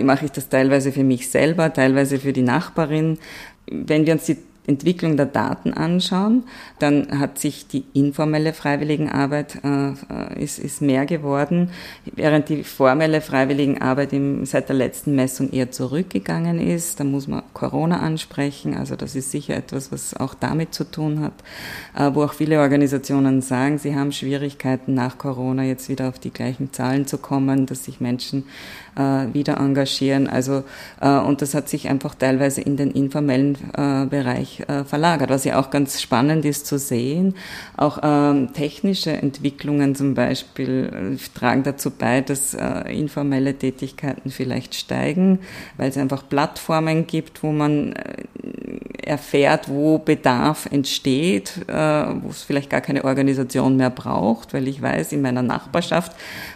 mache 0.00 0.26
ich 0.26 0.32
das 0.32 0.48
teilweise 0.48 0.92
für 0.92 1.04
mich 1.04 1.30
selber, 1.30 1.72
teilweise 1.72 2.18
für 2.18 2.32
die 2.32 2.42
Nachbarin. 2.42 3.18
Wenn 3.66 4.04
wir 4.06 4.12
uns 4.12 4.26
die 4.26 4.36
Entwicklung 4.66 5.16
der 5.16 5.26
Daten 5.26 5.74
anschauen, 5.74 6.44
dann 6.78 7.20
hat 7.20 7.38
sich 7.38 7.68
die 7.68 7.84
informelle 7.92 8.54
Freiwilligenarbeit 8.54 9.60
äh, 9.62 10.42
ist, 10.42 10.58
ist 10.58 10.80
mehr 10.80 11.04
geworden, 11.04 11.70
während 12.06 12.48
die 12.48 12.64
formelle 12.64 13.20
Freiwilligenarbeit 13.20 14.12
im, 14.12 14.46
seit 14.46 14.68
der 14.68 14.76
letzten 14.76 15.14
Messung 15.14 15.50
eher 15.50 15.70
zurückgegangen 15.70 16.58
ist. 16.60 16.98
Da 16.98 17.04
muss 17.04 17.28
man 17.28 17.42
Corona 17.52 18.00
ansprechen, 18.00 18.74
also 18.74 18.96
das 18.96 19.14
ist 19.14 19.30
sicher 19.30 19.54
etwas, 19.54 19.92
was 19.92 20.14
auch 20.16 20.34
damit 20.34 20.72
zu 20.72 20.84
tun 20.84 21.20
hat, 21.20 21.34
äh, 21.96 22.14
wo 22.14 22.22
auch 22.22 22.32
viele 22.32 22.60
Organisationen 22.60 23.42
sagen, 23.42 23.78
sie 23.78 23.94
haben 23.94 24.12
Schwierigkeiten 24.12 24.94
nach 24.94 25.18
Corona 25.18 25.64
jetzt 25.64 25.88
wieder 25.88 26.08
auf 26.08 26.18
die 26.18 26.32
gleichen 26.32 26.72
Zahlen 26.72 27.06
zu 27.06 27.18
kommen, 27.18 27.66
dass 27.66 27.84
sich 27.84 28.00
Menschen 28.00 28.44
äh, 28.44 28.83
wieder 28.96 29.58
engagieren. 29.58 30.28
Also 30.28 30.64
äh, 31.00 31.18
und 31.18 31.42
das 31.42 31.54
hat 31.54 31.68
sich 31.68 31.88
einfach 31.88 32.14
teilweise 32.14 32.60
in 32.60 32.76
den 32.76 32.90
informellen 32.90 33.56
äh, 33.76 34.06
Bereich 34.06 34.60
äh, 34.68 34.84
verlagert, 34.84 35.30
was 35.30 35.44
ja 35.44 35.58
auch 35.60 35.70
ganz 35.70 36.00
spannend 36.00 36.44
ist 36.44 36.66
zu 36.66 36.78
sehen. 36.78 37.34
Auch 37.76 37.98
ähm, 38.02 38.52
technische 38.52 39.12
Entwicklungen 39.12 39.94
zum 39.94 40.14
Beispiel 40.14 41.16
äh, 41.18 41.38
tragen 41.38 41.62
dazu 41.62 41.90
bei, 41.90 42.20
dass 42.20 42.54
äh, 42.54 42.92
informelle 42.96 43.54
Tätigkeiten 43.54 44.30
vielleicht 44.30 44.74
steigen, 44.74 45.40
weil 45.76 45.90
es 45.90 45.96
einfach 45.96 46.28
Plattformen 46.28 47.06
gibt, 47.06 47.42
wo 47.42 47.52
man 47.52 47.92
äh, 47.92 48.24
erfährt, 49.02 49.68
wo 49.68 49.98
Bedarf 49.98 50.66
entsteht, 50.66 51.68
äh, 51.68 51.74
wo 51.74 52.30
es 52.30 52.42
vielleicht 52.42 52.70
gar 52.70 52.80
keine 52.80 53.04
Organisation 53.04 53.76
mehr 53.76 53.90
braucht, 53.90 54.54
weil 54.54 54.68
ich 54.68 54.80
weiß, 54.80 55.12
in 55.12 55.22
meiner 55.22 55.42
Nachbarschaft 55.42 56.12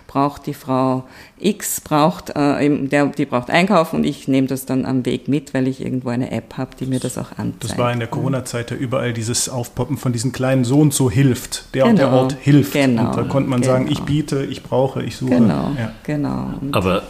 braucht 0.09 0.47
die 0.47 0.55
Frau 0.55 1.05
X, 1.39 1.81
braucht, 1.81 2.31
äh, 2.31 2.87
der, 2.89 3.07
die 3.07 3.27
braucht 3.27 3.51
einkaufen 3.51 3.97
und 3.97 4.05
ich 4.05 4.27
nehme 4.27 4.49
das 4.49 4.67
dann 4.67 4.85
am 4.85 5.07
Weg 5.07 5.29
mit, 5.29 5.55
weil 5.55 5.69
ich 5.69 5.81
irgendwo 5.81 6.09
eine 6.09 6.33
App 6.33 6.57
habe, 6.57 6.71
die 6.81 6.87
mir 6.87 6.99
das 6.99 7.17
auch 7.19 7.33
anzeigt. 7.33 7.65
Das 7.65 7.79
war 7.79 7.93
in 7.93 8.01
der 8.01 8.09
Corona-Zeit 8.09 8.73
ja 8.73 8.77
überall 8.77 9.13
dieses 9.13 9.49
Aufpoppen 9.49 9.99
von 9.99 10.13
diesen 10.13 10.33
kleinen 10.33 10.65
so 10.65 10.81
und 10.81 10.93
so 10.93 11.11
hilft. 11.11 11.73
Der 11.75 11.85
genau, 11.85 11.91
und 11.91 11.99
der 11.99 12.11
Ort 12.11 12.37
hilft. 12.41 12.73
Genau, 12.73 13.11
und 13.11 13.17
da 13.17 13.23
konnte 13.25 13.51
man 13.51 13.61
genau. 13.61 13.75
sagen, 13.75 13.89
ich 13.89 14.01
biete, 14.01 14.45
ich 14.45 14.63
brauche, 14.63 15.03
ich 15.03 15.17
suche. 15.17 15.35
Genau, 15.35 15.73
ja. 15.79 15.93
genau. 16.03 16.55
Aber 16.73 17.03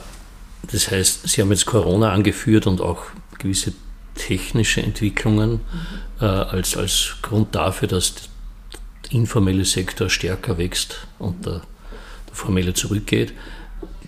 das 0.71 0.91
heißt, 0.91 1.29
Sie 1.29 1.41
haben 1.41 1.51
jetzt 1.51 1.67
Corona 1.67 2.13
angeführt 2.13 2.67
und 2.67 2.81
auch 2.81 3.05
gewisse 3.39 3.73
technische 4.17 4.83
Entwicklungen 4.83 5.53
mhm. 5.53 5.61
äh, 6.21 6.25
als, 6.25 6.77
als 6.77 7.17
Grund 7.23 7.55
dafür, 7.55 7.87
dass 7.87 8.15
der 8.15 9.13
informelle 9.13 9.65
Sektor 9.65 10.11
stärker 10.11 10.59
wächst 10.59 11.07
und 11.21 11.47
der 11.47 11.63
formelle 12.39 12.75
zurückgeht, 12.75 13.33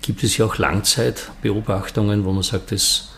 gibt 0.02 0.22
es 0.22 0.36
ja 0.36 0.46
auch 0.46 0.56
Langzeitbeobachtungen, 0.58 2.24
wo 2.24 2.32
man 2.32 2.42
sagt, 2.42 2.72
dass 2.72 3.10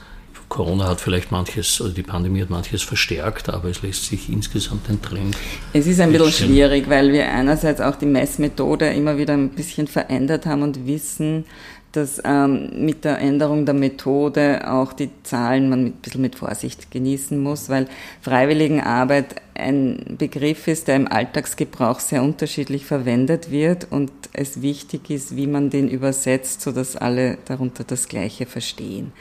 Corona 0.53 0.87
hat 0.87 1.01
vielleicht 1.01 1.31
manches, 1.33 1.81
oder 1.81 1.93
die 1.93 2.03
Pandemie 2.03 2.43
hat 2.43 2.51
manches 2.51 2.83
verstärkt, 2.83 3.49
aber 3.49 3.71
es 3.71 3.81
lässt 3.81 4.05
sich 4.05 4.29
insgesamt 4.29 4.87
den 4.87 5.01
Trend. 5.01 5.35
Es 5.73 5.87
ist 5.87 5.99
ein 5.99 6.13
bisschen 6.13 6.49
schwierig, 6.49 6.91
weil 6.91 7.11
wir 7.11 7.27
einerseits 7.31 7.81
auch 7.81 7.97
die 7.97 8.05
Messmethode 8.05 8.89
immer 8.89 9.17
wieder 9.17 9.33
ein 9.33 9.49
bisschen 9.49 9.87
verändert 9.87 10.45
haben 10.45 10.61
und 10.61 10.87
wissen, 10.87 11.47
dass 11.93 12.21
ähm, 12.25 12.85
mit 12.85 13.05
der 13.05 13.19
Änderung 13.19 13.65
der 13.65 13.75
Methode 13.75 14.71
auch 14.71 14.93
die 14.93 15.11
Zahlen 15.23 15.71
man 15.71 15.85
mit, 15.85 15.95
ein 15.95 16.01
bisschen 16.01 16.21
mit 16.21 16.35
Vorsicht 16.37 16.91
genießen 16.91 17.39
muss, 17.39 17.71
weil 17.71 17.87
Freiwilligenarbeit 18.21 19.37
ein 19.55 20.17
Begriff 20.19 20.69
ist, 20.69 20.89
der 20.89 20.97
im 20.97 21.09
Alltagsgebrauch 21.09 22.01
sehr 22.01 22.23
unterschiedlich 22.23 22.85
verwendet 22.85 23.51
wird 23.51 23.87
und 23.91 24.11
es 24.33 24.63
wichtig 24.63 25.11
ist, 25.11 25.37
wie 25.37 25.47
man 25.47 25.71
den 25.71 25.89
übersetzt, 25.89 26.63
sodass 26.63 26.97
alle 26.97 27.39
darunter 27.45 27.85
das 27.85 28.09
Gleiche 28.09 28.47
verstehen. 28.47 29.13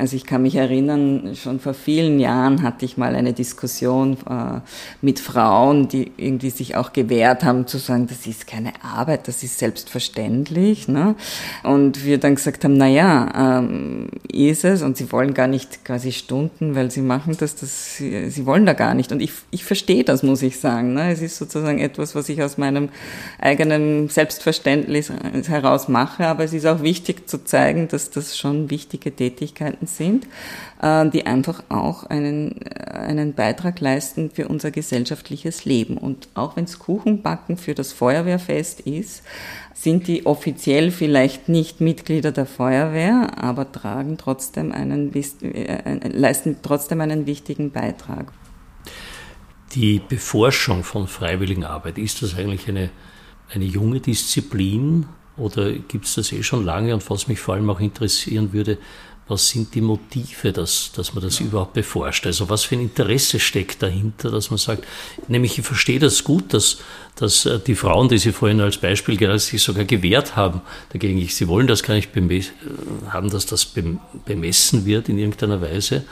Also 0.00 0.16
ich 0.16 0.24
kann 0.24 0.40
mich 0.40 0.56
erinnern, 0.56 1.36
schon 1.36 1.60
vor 1.60 1.74
vielen 1.74 2.20
Jahren 2.20 2.62
hatte 2.62 2.86
ich 2.86 2.96
mal 2.96 3.14
eine 3.14 3.34
Diskussion 3.34 4.16
äh, 4.28 4.60
mit 5.02 5.20
Frauen, 5.20 5.88
die 5.88 6.10
irgendwie 6.16 6.48
sich 6.48 6.74
auch 6.74 6.94
gewehrt 6.94 7.44
haben 7.44 7.66
zu 7.66 7.76
sagen, 7.76 8.06
das 8.06 8.26
ist 8.26 8.46
keine 8.46 8.72
Arbeit, 8.82 9.28
das 9.28 9.42
ist 9.42 9.58
selbstverständlich. 9.58 10.88
Ne? 10.88 11.16
Und 11.64 12.02
wir 12.06 12.16
dann 12.16 12.36
gesagt 12.36 12.64
haben, 12.64 12.78
na 12.78 12.88
ja, 12.88 13.58
ähm, 13.58 14.08
ist 14.32 14.64
es 14.64 14.80
und 14.80 14.96
sie 14.96 15.12
wollen 15.12 15.34
gar 15.34 15.48
nicht 15.48 15.84
quasi 15.84 16.12
Stunden, 16.12 16.74
weil 16.74 16.90
sie 16.90 17.02
machen 17.02 17.36
das, 17.38 17.56
das 17.56 17.96
sie, 17.96 18.30
sie 18.30 18.46
wollen 18.46 18.64
da 18.64 18.72
gar 18.72 18.94
nicht. 18.94 19.12
Und 19.12 19.20
ich, 19.20 19.32
ich 19.50 19.64
verstehe 19.66 20.02
das, 20.02 20.22
muss 20.22 20.40
ich 20.40 20.60
sagen. 20.60 20.94
Ne? 20.94 21.12
Es 21.12 21.20
ist 21.20 21.36
sozusagen 21.36 21.78
etwas, 21.78 22.14
was 22.14 22.30
ich 22.30 22.42
aus 22.42 22.56
meinem 22.56 22.88
eigenen 23.38 24.08
Selbstverständnis 24.08 25.12
heraus 25.46 25.88
mache, 25.88 26.26
aber 26.26 26.44
es 26.44 26.54
ist 26.54 26.64
auch 26.64 26.82
wichtig 26.82 27.28
zu 27.28 27.44
zeigen, 27.44 27.88
dass 27.88 28.08
das 28.08 28.38
schon 28.38 28.70
wichtige 28.70 29.14
Tätigkeiten 29.14 29.89
sind, 29.96 30.26
äh, 30.80 31.08
die 31.08 31.26
einfach 31.26 31.62
auch 31.68 32.04
einen, 32.04 32.62
äh, 32.62 32.90
einen 32.90 33.34
Beitrag 33.34 33.80
leisten 33.80 34.30
für 34.30 34.48
unser 34.48 34.70
gesellschaftliches 34.70 35.64
Leben. 35.64 35.96
Und 35.96 36.28
auch 36.34 36.56
wenn 36.56 36.64
es 36.64 36.78
Kuchenbacken 36.78 37.56
für 37.56 37.74
das 37.74 37.92
Feuerwehrfest 37.92 38.80
ist, 38.80 39.22
sind 39.74 40.08
die 40.08 40.26
offiziell 40.26 40.90
vielleicht 40.90 41.48
nicht 41.48 41.80
Mitglieder 41.80 42.32
der 42.32 42.46
Feuerwehr, 42.46 43.38
aber 43.38 43.72
tragen 43.72 44.18
trotzdem 44.18 44.72
einen, 44.72 45.12
äh, 45.14 46.08
leisten 46.08 46.56
trotzdem 46.62 47.00
einen 47.00 47.26
wichtigen 47.26 47.70
Beitrag. 47.70 48.32
Die 49.74 50.00
Beforschung 50.06 50.82
von 50.82 51.06
Freiwilligenarbeit, 51.06 51.96
ist 51.96 52.22
das 52.22 52.36
eigentlich 52.36 52.68
eine, 52.68 52.90
eine 53.54 53.64
junge 53.64 54.00
Disziplin 54.00 55.06
oder 55.36 55.72
gibt 55.72 56.04
es 56.04 56.16
das 56.16 56.32
eh 56.32 56.42
schon 56.42 56.64
lange? 56.64 56.92
Und 56.92 57.08
was 57.08 57.28
mich 57.28 57.40
vor 57.40 57.54
allem 57.54 57.70
auch 57.70 57.80
interessieren 57.80 58.52
würde, 58.52 58.78
was 59.30 59.48
sind 59.48 59.74
die 59.76 59.80
Motive, 59.80 60.52
dass, 60.52 60.90
dass 60.92 61.14
man 61.14 61.22
das 61.22 61.38
ja. 61.38 61.46
überhaupt 61.46 61.74
beforscht? 61.74 62.26
Also 62.26 62.48
was 62.48 62.64
für 62.64 62.74
ein 62.74 62.82
Interesse 62.82 63.38
steckt 63.38 63.80
dahinter, 63.80 64.30
dass 64.30 64.50
man 64.50 64.58
sagt, 64.58 64.84
nämlich 65.28 65.56
ich 65.56 65.64
verstehe 65.64 66.00
das 66.00 66.24
gut, 66.24 66.52
dass, 66.52 66.78
dass 67.14 67.46
äh, 67.46 67.60
die 67.60 67.76
Frauen, 67.76 68.08
die 68.08 68.18
Sie 68.18 68.32
vorhin 68.32 68.60
als 68.60 68.78
Beispiel 68.78 69.16
gerade 69.16 69.38
sich 69.38 69.62
sogar 69.62 69.84
gewehrt 69.84 70.34
haben, 70.34 70.62
dagegen 70.92 71.16
ich, 71.16 71.36
sie 71.36 71.46
wollen 71.46 71.68
das 71.68 71.84
gar 71.84 71.94
nicht 71.94 72.14
äh, 72.16 72.42
haben, 73.08 73.30
dass 73.30 73.46
das 73.46 73.72
bemessen 74.24 74.84
wird 74.84 75.08
in 75.08 75.16
irgendeiner 75.16 75.62
Weise. 75.62 76.04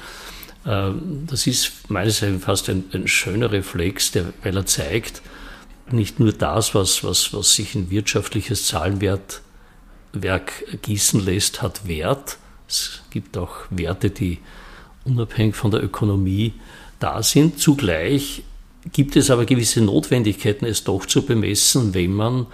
Äh, 0.64 0.90
das 1.26 1.48
ist 1.48 1.90
meines 1.90 2.22
Erachtens 2.22 2.44
fast 2.44 2.70
ein, 2.70 2.84
ein 2.92 3.08
schöner 3.08 3.50
Reflex, 3.50 4.12
der, 4.12 4.32
weil 4.44 4.56
er 4.56 4.66
zeigt, 4.66 5.22
nicht 5.90 6.20
nur 6.20 6.32
das, 6.32 6.74
was, 6.74 7.02
was, 7.02 7.32
was 7.34 7.54
sich 7.54 7.74
in 7.74 7.90
wirtschaftliches 7.90 8.66
Zahlenwerk 8.66 9.42
gießen 10.82 11.18
lässt, 11.24 11.62
hat 11.62 11.88
Wert, 11.88 12.38
es 12.68 13.02
gibt 13.10 13.36
auch 13.36 13.54
Werte, 13.70 14.10
die 14.10 14.38
unabhängig 15.04 15.56
von 15.56 15.70
der 15.70 15.82
Ökonomie 15.82 16.52
da 17.00 17.22
sind. 17.22 17.58
Zugleich 17.58 18.42
gibt 18.92 19.16
es 19.16 19.30
aber 19.30 19.44
gewisse 19.44 19.80
Notwendigkeiten, 19.80 20.66
es 20.66 20.84
doch 20.84 21.06
zu 21.06 21.22
bemessen, 21.22 21.94
wenn 21.94 22.12
man 22.12 22.46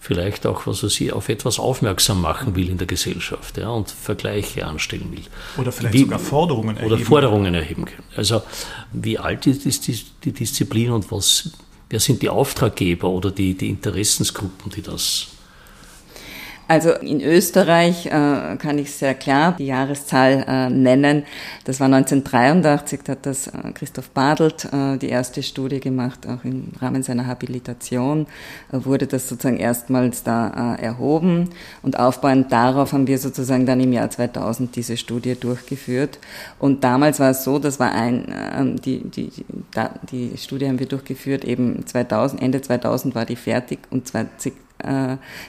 vielleicht 0.00 0.46
auch, 0.46 0.66
was 0.66 0.82
weiß 0.82 1.00
ich, 1.00 1.12
auf 1.12 1.28
etwas 1.28 1.60
aufmerksam 1.60 2.20
machen 2.20 2.56
will 2.56 2.68
in 2.68 2.76
der 2.76 2.88
Gesellschaft 2.88 3.56
ja, 3.56 3.68
und 3.68 3.88
Vergleiche 3.88 4.66
anstellen 4.66 5.12
will. 5.12 5.22
Oder 5.56 5.70
vielleicht 5.70 5.94
wie, 5.94 6.00
sogar 6.00 6.18
Forderungen 6.18 6.76
erheben. 6.76 6.92
Oder 6.92 7.04
Forderungen 7.04 7.54
erheben 7.54 7.84
können. 7.84 8.02
Also 8.16 8.42
wie 8.92 9.18
alt 9.18 9.46
ist 9.46 9.86
die, 9.86 10.00
die 10.24 10.32
Disziplin 10.32 10.90
und 10.90 11.12
was, 11.12 11.52
wer 11.88 12.00
sind 12.00 12.20
die 12.20 12.30
Auftraggeber 12.30 13.08
oder 13.08 13.30
die, 13.30 13.54
die 13.54 13.68
Interessensgruppen, 13.68 14.72
die 14.72 14.82
das 14.82 15.28
also 16.68 16.92
in 16.92 17.20
Österreich 17.20 18.06
äh, 18.06 18.56
kann 18.56 18.78
ich 18.78 18.92
sehr 18.92 19.14
klar 19.14 19.54
die 19.58 19.66
Jahreszahl 19.66 20.44
äh, 20.46 20.70
nennen. 20.70 21.24
Das 21.64 21.80
war 21.80 21.86
1983, 21.86 23.00
da 23.04 23.12
hat 23.12 23.26
das 23.26 23.48
äh, 23.48 23.72
Christoph 23.74 24.10
Badelt 24.10 24.66
äh, 24.72 24.96
die 24.96 25.08
erste 25.08 25.42
Studie 25.42 25.80
gemacht, 25.80 26.26
auch 26.26 26.44
im 26.44 26.72
Rahmen 26.80 27.02
seiner 27.02 27.26
Habilitation 27.26 28.26
äh, 28.72 28.78
wurde 28.84 29.06
das 29.06 29.28
sozusagen 29.28 29.58
erstmals 29.58 30.22
da 30.22 30.76
äh, 30.76 30.82
erhoben 30.82 31.50
und 31.82 31.98
aufbauend 31.98 32.50
darauf 32.52 32.92
haben 32.92 33.06
wir 33.06 33.18
sozusagen 33.18 33.66
dann 33.66 33.80
im 33.80 33.92
Jahr 33.92 34.10
2000 34.10 34.74
diese 34.74 34.96
Studie 34.96 35.34
durchgeführt. 35.34 36.18
Und 36.58 36.84
damals 36.84 37.20
war 37.20 37.30
es 37.30 37.44
so, 37.44 37.58
das 37.58 37.80
war 37.80 37.92
ein, 37.92 38.26
ähm, 38.56 38.80
die, 38.80 39.00
die, 39.00 39.30
die, 39.30 39.44
die 40.10 40.38
Studie 40.38 40.68
haben 40.68 40.78
wir 40.78 40.86
durchgeführt, 40.86 41.44
eben 41.44 41.84
2000, 41.86 42.42
Ende 42.42 42.62
2000 42.62 43.14
war 43.14 43.26
die 43.26 43.36
fertig 43.36 43.80
und 43.90 44.06
20 44.06 44.52
äh, 44.52 44.56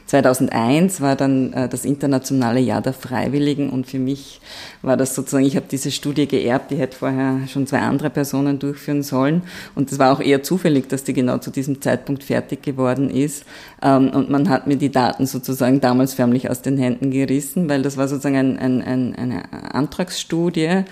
2001 0.05 1.01
war 1.01 1.15
dann 1.15 1.53
äh, 1.53 1.67
das 1.67 1.85
internationale 1.85 2.59
Jahr 2.59 2.81
der 2.81 2.93
Freiwilligen 2.93 3.69
und 3.69 3.87
für 3.87 3.97
mich 3.97 4.41
war 4.83 4.95
das 4.95 5.15
sozusagen, 5.15 5.45
ich 5.45 5.55
habe 5.55 5.65
diese 5.69 5.91
Studie 5.91 6.27
geerbt, 6.27 6.69
die 6.69 6.75
hätte 6.75 6.97
vorher 6.97 7.39
schon 7.47 7.65
zwei 7.65 7.79
andere 7.79 8.09
Personen 8.09 8.59
durchführen 8.59 9.01
sollen. 9.01 9.41
Und 9.73 9.91
es 9.91 9.97
war 9.97 10.13
auch 10.13 10.19
eher 10.19 10.43
zufällig, 10.43 10.87
dass 10.87 11.03
die 11.03 11.13
genau 11.13 11.39
zu 11.39 11.49
diesem 11.49 11.81
Zeitpunkt 11.81 12.23
fertig 12.23 12.61
geworden 12.61 13.09
ist. 13.09 13.45
Ähm, 13.81 14.09
und 14.09 14.29
man 14.29 14.49
hat 14.49 14.67
mir 14.67 14.77
die 14.77 14.91
Daten 14.91 15.25
sozusagen 15.25 15.81
damals 15.81 16.13
förmlich 16.13 16.49
aus 16.49 16.61
den 16.61 16.77
Händen 16.77 17.09
gerissen, 17.09 17.69
weil 17.69 17.81
das 17.81 17.97
war 17.97 18.07
sozusagen 18.07 18.35
ein, 18.35 18.59
ein, 18.59 18.81
ein, 18.83 19.15
eine 19.15 19.73
Antragsstudie 19.73 20.83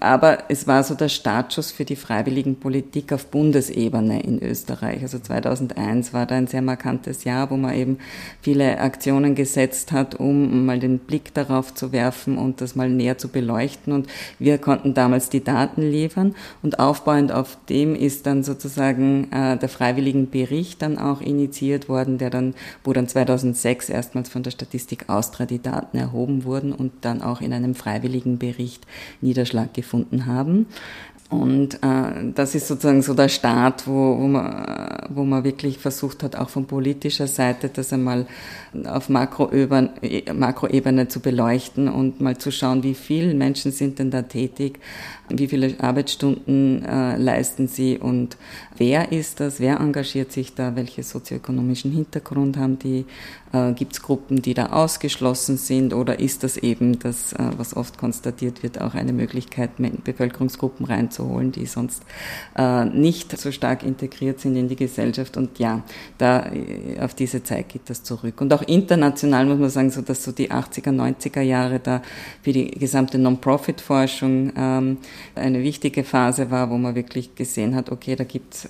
aber 0.00 0.44
es 0.48 0.66
war 0.66 0.82
so 0.82 0.94
der 0.94 1.10
Startschuss 1.10 1.70
für 1.70 1.84
die 1.84 1.94
Freiwilligenpolitik 1.94 3.12
auf 3.12 3.26
Bundesebene 3.26 4.22
in 4.22 4.42
Österreich. 4.42 5.02
Also 5.02 5.18
2001 5.18 6.14
war 6.14 6.24
da 6.24 6.36
ein 6.36 6.46
sehr 6.46 6.62
markantes 6.62 7.24
Jahr, 7.24 7.50
wo 7.50 7.58
man 7.58 7.74
eben 7.74 7.98
viele 8.40 8.78
Aktionen 8.78 9.34
gesetzt 9.34 9.92
hat, 9.92 10.14
um 10.14 10.64
mal 10.64 10.78
den 10.78 11.00
Blick 11.00 11.34
darauf 11.34 11.74
zu 11.74 11.92
werfen 11.92 12.38
und 12.38 12.62
das 12.62 12.74
mal 12.76 12.88
näher 12.88 13.18
zu 13.18 13.28
beleuchten. 13.28 13.92
Und 13.92 14.06
wir 14.38 14.56
konnten 14.56 14.94
damals 14.94 15.28
die 15.28 15.44
Daten 15.44 15.82
liefern. 15.82 16.34
Und 16.62 16.78
aufbauend 16.78 17.30
auf 17.30 17.58
dem 17.68 17.94
ist 17.94 18.24
dann 18.24 18.42
sozusagen 18.42 19.30
äh, 19.30 19.58
der 19.58 19.68
Freiwilligenbericht 19.68 20.80
dann 20.80 20.96
auch 20.96 21.20
initiiert 21.20 21.90
worden, 21.90 22.16
der 22.16 22.30
dann, 22.30 22.54
wo 22.84 22.94
dann 22.94 23.06
2006 23.06 23.90
erstmals 23.90 24.30
von 24.30 24.42
der 24.42 24.50
Statistik 24.50 25.10
Austria 25.10 25.44
die 25.44 25.60
Daten 25.60 25.98
erhoben 25.98 26.44
wurden 26.44 26.72
und 26.72 26.92
dann 27.02 27.20
auch 27.20 27.42
in 27.42 27.52
einem 27.52 27.74
Freiwilligenbericht 27.74 28.86
Niederschlag 29.20 29.74
gefunden 29.74 29.89
gefunden 29.90 30.26
haben. 30.26 30.66
Und 31.30 31.74
äh, 31.74 32.32
das 32.34 32.56
ist 32.56 32.66
sozusagen 32.66 33.02
so 33.02 33.14
der 33.14 33.28
Start, 33.28 33.86
wo, 33.86 34.18
wo, 34.18 34.26
man, 34.26 35.06
wo 35.10 35.22
man 35.22 35.44
wirklich 35.44 35.78
versucht 35.78 36.24
hat, 36.24 36.34
auch 36.34 36.48
von 36.48 36.66
politischer 36.66 37.28
Seite 37.28 37.68
das 37.68 37.92
einmal 37.92 38.26
auf 38.86 39.08
Makroebene, 39.08 39.90
Makroebene 40.34 41.06
zu 41.06 41.20
beleuchten 41.20 41.88
und 41.88 42.20
mal 42.20 42.36
zu 42.36 42.50
schauen, 42.50 42.82
wie 42.82 42.94
viele 42.94 43.34
Menschen 43.34 43.70
sind 43.70 44.00
denn 44.00 44.10
da 44.10 44.22
tätig, 44.22 44.80
wie 45.28 45.46
viele 45.46 45.74
Arbeitsstunden 45.78 46.84
äh, 46.84 47.16
leisten 47.16 47.68
sie 47.68 47.98
und 47.98 48.36
wer 48.76 49.12
ist 49.12 49.40
das, 49.40 49.60
wer 49.60 49.78
engagiert 49.78 50.32
sich 50.32 50.54
da, 50.54 50.74
welche 50.74 51.02
sozioökonomischen 51.02 51.92
Hintergrund 51.92 52.56
haben 52.56 52.78
die, 52.78 53.04
äh, 53.52 53.72
gibt 53.72 53.92
es 53.92 54.02
Gruppen, 54.02 54.42
die 54.42 54.54
da 54.54 54.66
ausgeschlossen 54.66 55.56
sind 55.56 55.94
oder 55.94 56.18
ist 56.18 56.42
das 56.42 56.56
eben 56.56 56.98
das, 56.98 57.32
äh, 57.32 57.38
was 57.56 57.76
oft 57.76 57.98
konstatiert 57.98 58.62
wird, 58.62 58.80
auch 58.80 58.94
eine 58.94 59.12
Möglichkeit, 59.12 59.70
Bevölkerungsgruppen 60.04 60.86
reinzuholen, 60.86 61.19
die 61.52 61.66
sonst 61.66 62.02
äh, 62.56 62.84
nicht 62.84 63.36
so 63.38 63.52
stark 63.52 63.82
integriert 63.82 64.40
sind 64.40 64.56
in 64.56 64.68
die 64.68 64.76
Gesellschaft 64.76 65.36
und 65.36 65.58
ja, 65.58 65.82
da 66.18 66.46
äh, 66.46 67.00
auf 67.00 67.14
diese 67.14 67.42
Zeit 67.42 67.68
geht 67.68 67.82
das 67.86 68.02
zurück. 68.02 68.40
Und 68.40 68.52
auch 68.52 68.62
international 68.62 69.46
muss 69.46 69.58
man 69.58 69.70
sagen, 69.70 69.90
so 69.90 70.02
dass 70.02 70.24
so 70.24 70.32
die 70.32 70.50
80er, 70.50 70.90
90er 70.90 71.40
Jahre 71.40 71.78
da 71.80 72.02
für 72.42 72.52
die 72.52 72.70
gesamte 72.70 73.18
Non-Profit-Forschung 73.18 74.52
ähm, 74.56 74.98
eine 75.34 75.62
wichtige 75.62 76.04
Phase 76.04 76.50
war, 76.50 76.70
wo 76.70 76.78
man 76.78 76.94
wirklich 76.94 77.34
gesehen 77.34 77.74
hat, 77.74 77.90
okay, 77.90 78.16
da 78.16 78.24
gibt 78.24 78.54
es 78.54 78.64
äh, 78.66 78.68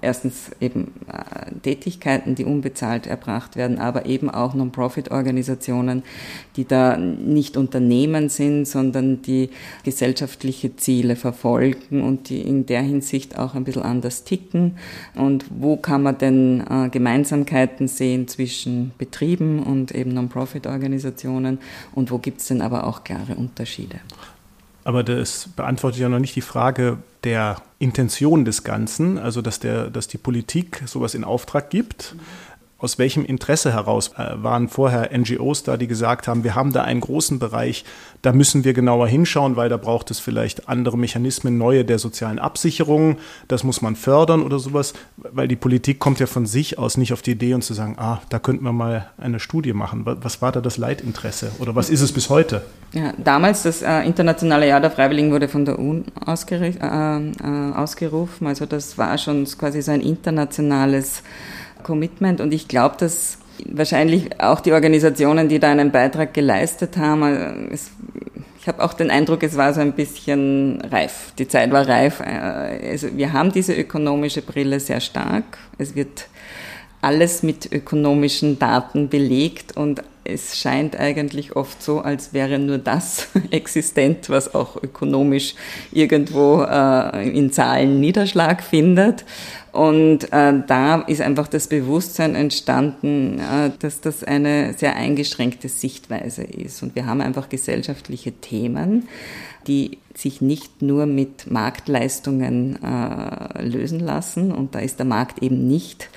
erstens 0.00 0.50
eben 0.60 0.92
äh, 1.08 1.52
Tätigkeiten, 1.62 2.34
die 2.34 2.44
unbezahlt 2.44 3.06
erbracht 3.06 3.56
werden, 3.56 3.78
aber 3.78 4.06
eben 4.06 4.30
auch 4.30 4.54
Non-Profit-Organisationen, 4.54 6.02
die 6.56 6.64
da 6.64 6.96
nicht 6.96 7.56
Unternehmen 7.56 8.28
sind, 8.28 8.66
sondern 8.66 9.22
die 9.22 9.50
gesellschaftliche 9.84 10.76
Ziele 10.76 11.16
verfolgen 11.16 11.89
und 11.90 12.28
die 12.28 12.40
in 12.40 12.66
der 12.66 12.82
Hinsicht 12.82 13.38
auch 13.38 13.54
ein 13.54 13.64
bisschen 13.64 13.82
anders 13.82 14.24
ticken. 14.24 14.76
Und 15.14 15.46
wo 15.50 15.76
kann 15.76 16.02
man 16.02 16.18
denn 16.18 16.64
äh, 16.68 16.88
Gemeinsamkeiten 16.88 17.88
sehen 17.88 18.28
zwischen 18.28 18.92
Betrieben 18.98 19.62
und 19.62 19.92
eben 19.92 20.14
Non-Profit-Organisationen 20.14 21.58
und 21.92 22.10
wo 22.10 22.18
gibt 22.18 22.40
es 22.40 22.46
denn 22.46 22.62
aber 22.62 22.86
auch 22.86 23.04
klare 23.04 23.34
Unterschiede? 23.34 24.00
Aber 24.84 25.02
das 25.02 25.48
beantwortet 25.56 26.00
ja 26.00 26.08
noch 26.08 26.20
nicht 26.20 26.36
die 26.36 26.40
Frage 26.40 26.98
der 27.24 27.56
Intention 27.78 28.46
des 28.46 28.64
Ganzen, 28.64 29.18
also 29.18 29.42
dass, 29.42 29.60
der, 29.60 29.90
dass 29.90 30.08
die 30.08 30.16
Politik 30.16 30.82
sowas 30.86 31.14
in 31.14 31.22
Auftrag 31.22 31.68
gibt. 31.68 32.14
Mhm 32.14 32.49
aus 32.80 32.98
welchem 32.98 33.24
Interesse 33.24 33.72
heraus 33.72 34.12
äh, 34.16 34.42
waren 34.42 34.68
vorher 34.68 35.16
NGOs 35.16 35.62
da, 35.62 35.76
die 35.76 35.86
gesagt 35.86 36.28
haben, 36.28 36.44
wir 36.44 36.54
haben 36.54 36.72
da 36.72 36.82
einen 36.82 37.00
großen 37.00 37.38
Bereich, 37.38 37.84
da 38.22 38.32
müssen 38.32 38.64
wir 38.64 38.72
genauer 38.72 39.06
hinschauen, 39.06 39.56
weil 39.56 39.68
da 39.68 39.76
braucht 39.76 40.10
es 40.10 40.18
vielleicht 40.18 40.68
andere 40.68 40.96
Mechanismen, 40.96 41.58
neue 41.58 41.84
der 41.84 41.98
sozialen 41.98 42.38
Absicherung, 42.38 43.18
das 43.48 43.64
muss 43.64 43.82
man 43.82 43.96
fördern 43.96 44.42
oder 44.42 44.58
sowas, 44.58 44.94
weil 45.16 45.48
die 45.48 45.56
Politik 45.56 45.98
kommt 45.98 46.20
ja 46.20 46.26
von 46.26 46.46
sich 46.46 46.78
aus 46.78 46.96
nicht 46.96 47.12
auf 47.12 47.22
die 47.22 47.32
Idee 47.32 47.54
und 47.54 47.62
zu 47.62 47.74
sagen, 47.74 47.96
ah, 47.98 48.20
da 48.30 48.38
könnten 48.38 48.64
wir 48.64 48.72
mal 48.72 49.10
eine 49.18 49.40
Studie 49.40 49.72
machen. 49.72 50.02
Was 50.04 50.40
war 50.40 50.52
da 50.52 50.60
das 50.60 50.78
Leitinteresse 50.78 51.52
oder 51.58 51.74
was 51.74 51.90
ist 51.90 52.00
es 52.00 52.12
bis 52.12 52.30
heute? 52.30 52.62
Ja, 52.92 53.12
damals 53.22 53.62
das 53.62 53.82
äh, 53.82 54.00
Internationale 54.00 54.66
Jahr 54.66 54.80
der 54.80 54.90
Freiwilligen 54.90 55.30
wurde 55.30 55.48
von 55.48 55.64
der 55.64 55.78
UN 55.78 56.06
äh, 56.26 56.66
äh, 56.66 57.72
ausgerufen, 57.74 58.46
also 58.46 58.66
das 58.66 58.98
war 58.98 59.16
schon 59.18 59.44
quasi 59.44 59.82
so 59.82 59.92
ein 59.92 60.00
internationales 60.00 61.22
Commitment 61.82 62.40
und 62.40 62.52
ich 62.52 62.68
glaube, 62.68 62.96
dass 62.98 63.38
wahrscheinlich 63.66 64.40
auch 64.40 64.60
die 64.60 64.72
Organisationen, 64.72 65.48
die 65.48 65.58
da 65.58 65.70
einen 65.70 65.90
Beitrag 65.90 66.34
geleistet 66.34 66.96
haben, 66.96 67.22
äh, 67.22 67.74
es, 67.74 67.90
ich 68.60 68.68
habe 68.68 68.82
auch 68.82 68.92
den 68.92 69.10
Eindruck, 69.10 69.42
es 69.42 69.56
war 69.56 69.72
so 69.72 69.80
ein 69.80 69.92
bisschen 69.92 70.80
reif. 70.82 71.32
Die 71.38 71.48
Zeit 71.48 71.70
war 71.70 71.88
reif. 71.88 72.20
Also 72.20 73.08
wir 73.16 73.32
haben 73.32 73.52
diese 73.52 73.74
ökonomische 73.74 74.42
Brille 74.42 74.80
sehr 74.80 75.00
stark. 75.00 75.44
Es 75.78 75.94
wird 75.94 76.28
alles 77.00 77.42
mit 77.42 77.72
ökonomischen 77.72 78.58
Daten 78.58 79.08
belegt 79.08 79.78
und 79.78 80.02
es 80.24 80.58
scheint 80.58 80.96
eigentlich 80.98 81.56
oft 81.56 81.82
so, 81.82 82.00
als 82.00 82.32
wäre 82.32 82.58
nur 82.58 82.78
das 82.78 83.28
existent, 83.50 84.28
was 84.28 84.54
auch 84.54 84.76
ökonomisch 84.82 85.54
irgendwo 85.92 86.62
äh, 86.62 87.28
in 87.28 87.52
Zahlen 87.52 88.00
Niederschlag 88.00 88.62
findet. 88.62 89.24
Und 89.72 90.32
äh, 90.32 90.52
da 90.66 91.02
ist 91.02 91.20
einfach 91.20 91.46
das 91.46 91.68
Bewusstsein 91.68 92.34
entstanden, 92.34 93.38
äh, 93.38 93.70
dass 93.78 94.00
das 94.00 94.24
eine 94.24 94.74
sehr 94.74 94.96
eingeschränkte 94.96 95.68
Sichtweise 95.68 96.42
ist. 96.42 96.82
Und 96.82 96.96
wir 96.96 97.06
haben 97.06 97.20
einfach 97.20 97.48
gesellschaftliche 97.48 98.32
Themen, 98.32 99.08
die 99.66 99.98
sich 100.14 100.40
nicht 100.40 100.82
nur 100.82 101.06
mit 101.06 101.50
Marktleistungen 101.50 102.78
äh, 102.82 103.62
lösen 103.62 104.00
lassen. 104.00 104.50
Und 104.50 104.74
da 104.74 104.80
ist 104.80 104.98
der 104.98 105.06
Markt 105.06 105.42
eben 105.42 105.68
nicht 105.68 106.10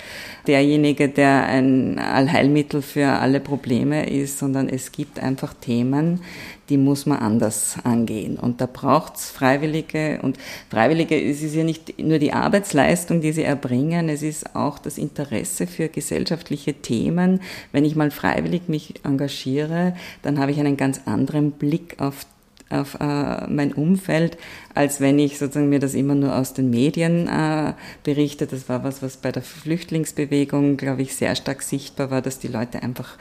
derjenige, 0.48 1.10
der 1.10 1.44
ein 1.46 2.00
Allheilmittel 2.00 2.82
für 2.82 3.08
alle 3.08 3.40
Probleme 3.40 4.03
ist, 4.08 4.40
sondern 4.40 4.70
es 4.70 4.92
gibt 4.92 5.20
einfach 5.20 5.54
Themen, 5.54 6.22
die 6.70 6.78
muss 6.78 7.06
man 7.06 7.20
anders 7.20 7.78
angehen. 7.84 8.38
Und 8.38 8.62
da 8.62 8.68
braucht's 8.72 9.30
Freiwillige. 9.30 10.20
Und 10.22 10.38
Freiwillige, 10.70 11.22
es 11.22 11.42
ist 11.42 11.56
ja 11.56 11.64
nicht 11.64 12.00
nur 12.00 12.20
die 12.20 12.34
Arbeitsleistung, 12.34 13.22
die 13.22 13.32
sie 13.32 13.44
erbringen, 13.44 14.10
es 14.10 14.22
ist 14.22 14.56
auch 14.56 14.80
das 14.80 14.98
Interesse 14.98 15.68
für 15.68 15.90
gesellschaftliche 15.90 16.74
Themen. 16.74 17.42
Wenn 17.72 17.86
ich 17.86 17.96
mal 17.96 18.12
freiwillig 18.12 18.68
mich 18.68 18.94
engagiere, 19.04 19.96
dann 20.22 20.40
habe 20.40 20.52
ich 20.52 20.60
einen 20.60 20.78
ganz 20.78 21.02
anderen 21.06 21.52
Blick 21.52 22.00
auf 22.00 22.26
auf 22.74 22.98
äh, 23.00 23.48
mein 23.48 23.74
Umfeld, 23.74 24.38
als 24.74 25.00
wenn 25.00 25.20
ich 25.20 25.38
sozusagen 25.38 25.70
mir 25.70 25.80
das 25.80 25.94
immer 25.94 26.16
nur 26.16 26.36
aus 26.36 26.54
den 26.54 26.70
Medien 26.70 27.28
äh, 27.28 27.74
berichte. 28.04 28.48
Das 28.48 28.68
war 28.68 28.84
was, 28.84 29.02
was 29.02 29.18
bei 29.18 29.32
der 29.32 29.44
Flüchtlingsbewegung, 29.44 30.78
glaube 30.78 31.04
ich, 31.04 31.16
sehr 31.16 31.36
stark 31.36 31.62
sichtbar 31.62 32.10
war, 32.12 32.22
dass 32.22 32.40
die 32.40 32.48
Leute 32.48 32.82
einfach 32.82 33.18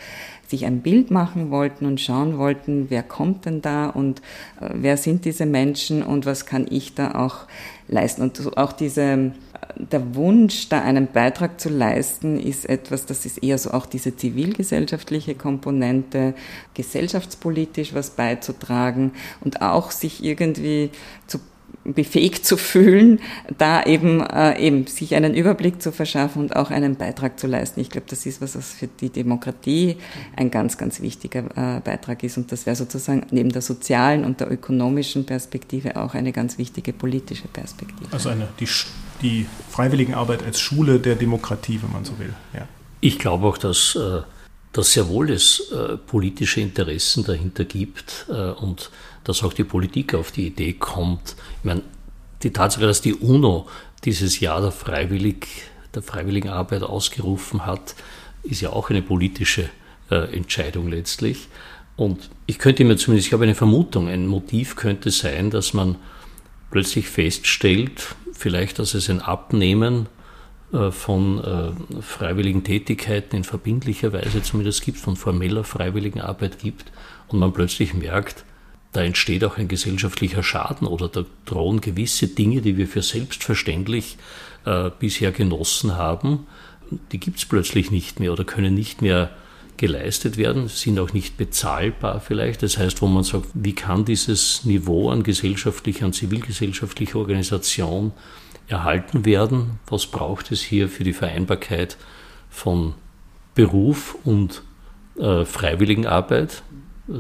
sich 0.53 0.67
ein 0.67 0.83
Bild 0.83 1.11
machen 1.11 1.51
wollten 1.51 1.87
und 1.87 2.01
schauen 2.01 2.39
wollten, 2.39 2.87
wer 2.89 3.03
kommt 3.03 3.47
denn 3.47 3.61
da 3.61 3.87
und 3.87 4.21
äh, 4.61 4.69
wer 4.75 4.97
sind 4.97 5.25
diese 5.25 5.47
Menschen 5.47 6.03
und 6.03 6.27
was 6.27 6.47
kann 6.47 6.67
ich 6.71 6.95
da 6.95 7.17
auch 7.17 7.47
leisten. 7.89 8.23
Und 8.23 8.57
auch 8.57 8.73
diese 8.73 9.33
der 9.77 10.15
Wunsch, 10.15 10.69
da 10.69 10.83
einen 10.83 11.07
Beitrag 11.07 11.61
zu 11.61 11.69
leisten, 11.69 12.39
ist 12.39 12.69
etwas, 12.69 13.07
das 13.07 13.25
ist 13.25 13.43
eher 13.43 13.59
so 13.59 13.71
auch 13.71 13.87
diese 13.87 14.17
zivilgesellschaftliche 14.17 15.35
Komponente, 15.35 16.35
gesellschaftspolitisch 16.75 17.95
was 17.95 18.11
beizutragen 18.11 19.13
und 19.41 19.63
auch 19.63 19.91
sich 19.91 20.23
irgendwie 20.23 20.91
zu 21.27 21.39
befähigt 21.85 22.47
zu 22.47 22.57
fühlen, 22.57 23.21
da 23.59 23.83
eben, 23.83 24.21
äh, 24.21 24.59
eben 24.59 24.87
sich 24.87 25.15
einen 25.15 25.35
Überblick 25.35 25.83
zu 25.83 25.93
verschaffen 25.93 26.43
und 26.43 26.57
auch 26.57 26.71
einen 26.71 26.97
Beitrag 26.97 27.39
zu 27.39 27.47
leisten. 27.47 27.81
Ich 27.81 27.91
glaube, 27.91 28.07
das 28.09 28.25
ist 28.27 28.41
was, 28.41 28.57
was 28.57 28.73
für 28.73 28.87
die 28.87 29.11
Demokratie 29.11 29.97
ein 30.37 30.51
ganz, 30.51 30.79
ganz 30.79 31.01
wichtiger 31.01 31.45
äh, 31.57 31.81
Beitrag 31.81 32.23
ist. 32.23 32.37
Und 32.37 32.53
das 32.53 32.67
wäre 32.67 32.77
sozusagen 32.77 33.27
neben 33.31 33.51
der 33.51 33.63
sozialen 33.63 34.25
und 34.25 34.41
der 34.41 34.51
ökonomischen 34.51 35.27
Perspektive 35.27 35.97
auch 35.97 36.15
eine 36.15 36.33
ganz 36.33 36.59
wichtige 36.59 36.93
politische 36.93 37.49
Perspektive. 37.49 38.13
Also 38.13 38.29
eine, 38.29 38.49
die, 38.61 38.69
die 39.23 39.47
Freiwilligenarbeit 39.71 40.45
als 40.45 40.61
Schule 40.61 41.01
der 41.01 41.17
Demokratie, 41.17 41.81
wenn 41.83 41.93
man 41.93 42.05
so 42.05 42.19
will. 42.19 42.33
Ja. 42.55 42.69
Ich 43.01 43.19
glaube 43.19 43.47
auch, 43.47 43.59
dass, 43.59 43.97
äh, 43.97 44.23
dass 44.73 44.93
sehr 44.93 45.09
wohl 45.09 45.31
es 45.31 45.73
äh, 45.73 45.97
politische 45.97 46.61
Interessen 46.61 47.25
dahinter 47.25 47.65
gibt 47.65 48.27
äh, 48.29 48.51
und 48.51 48.91
dass 49.25 49.43
auch 49.43 49.53
die 49.53 49.65
Politik 49.65 50.15
auf 50.15 50.33
die 50.33 50.47
Idee 50.49 50.73
kommt. 50.73 51.37
Ich 51.59 51.65
meine, 51.65 51.83
die 52.43 52.53
Tatsache, 52.53 52.87
dass 52.87 53.01
die 53.01 53.15
UNO 53.15 53.69
dieses 54.05 54.41
Jahr 54.41 54.61
der, 54.61 54.73
Freiwillig, 54.73 55.47
der 55.95 56.03
Freiwilligenarbeit 56.03 56.83
ausgerufen 56.83 57.67
hat, 57.67 57.95
ist 58.43 58.61
ja 58.61 58.71
auch 58.71 58.91
eine 58.91 59.03
politische 59.03 59.69
äh, 60.11 60.35
Entscheidung 60.37 60.89
letztlich. 60.89 61.49
Und 61.97 62.31
ich 62.47 62.59
könnte 62.59 62.85
mir 62.85 62.97
zumindest, 62.97 63.29
ich 63.29 63.33
habe 63.33 63.45
eine 63.45 63.55
Vermutung, 63.55 64.09
ein 64.09 64.27
Motiv 64.27 64.77
könnte 64.77 65.11
sein, 65.11 65.51
dass 65.51 65.75
man 65.75 65.97
plötzlich 66.71 67.09
feststellt, 67.09 68.17
vielleicht, 68.33 68.79
dass 68.79 68.95
es 68.95 69.09
ein 69.09 69.21
Abnehmen 69.21 70.09
äh, 70.73 70.91
von 70.91 71.45
äh, 71.45 72.03
freiwilligen 72.03 72.65
Tätigkeiten 72.65 73.37
in 73.37 73.45
verbindlicher 73.45 74.13
Weise 74.13 74.43
zumindest 74.43 74.83
gibt, 74.83 74.99
von 74.99 75.17
formeller 75.17 75.65
freiwilligen 75.65 76.21
Arbeit 76.21 76.59
gibt 76.59 76.91
und 77.29 77.39
man 77.39 77.53
plötzlich 77.53 77.95
merkt, 77.95 78.45
da 78.93 79.03
entsteht 79.03 79.45
auch 79.45 79.57
ein 79.57 79.69
gesellschaftlicher 79.69 80.43
Schaden 80.43 80.87
oder 80.87 81.09
da 81.09 81.25
drohen 81.47 81.81
gewisse 81.81 82.29
Dinge, 82.29 82.61
die 82.61 82.77
wir 82.77 82.87
für 82.87 83.03
selbstverständlich 83.03 84.19
äh, 84.67 84.91
bisher 84.99 85.33
genossen 85.33 85.97
haben, 85.97 86.47
die 87.11 87.19
gibt 87.19 87.39
es 87.39 87.47
plötzlich 87.47 87.91
nicht 87.91 88.21
mehr 88.21 88.33
oder 88.33 88.45
können 88.45 88.75
nicht 88.75 89.01
mehr 89.01 89.31
geleistet 89.79 90.37
werden, 90.37 90.69
sind 90.69 90.99
auch 90.99 91.13
nicht 91.13 91.37
bezahlbar 91.39 92.21
vielleicht. 92.21 92.63
Das 92.63 92.77
heißt, 92.77 93.01
wo 93.01 93.07
man 93.07 93.25
sagt, 93.25 93.49
wie 93.55 93.75
kann 93.75 94.05
dieses 94.05 94.65
Niveau 94.65 95.11
an 95.11 95.23
gesellschaftlicher 95.23 96.07
und 96.07 96.15
zivilgesellschaftlicher 96.15 97.19
Organisation 97.19 98.13
erhalten 98.69 99.25
werden? 99.25 99.81
Was 99.87 100.07
braucht 100.07 100.53
es 100.53 100.61
hier 100.61 100.89
für 100.89 101.03
die 101.03 101.15
Vereinbarkeit 101.15 101.97
von 102.51 102.95
Beruf 103.55 104.17
und 104.25 104.63
äh, 105.19 105.45
Freiwilligenarbeit 105.45 106.63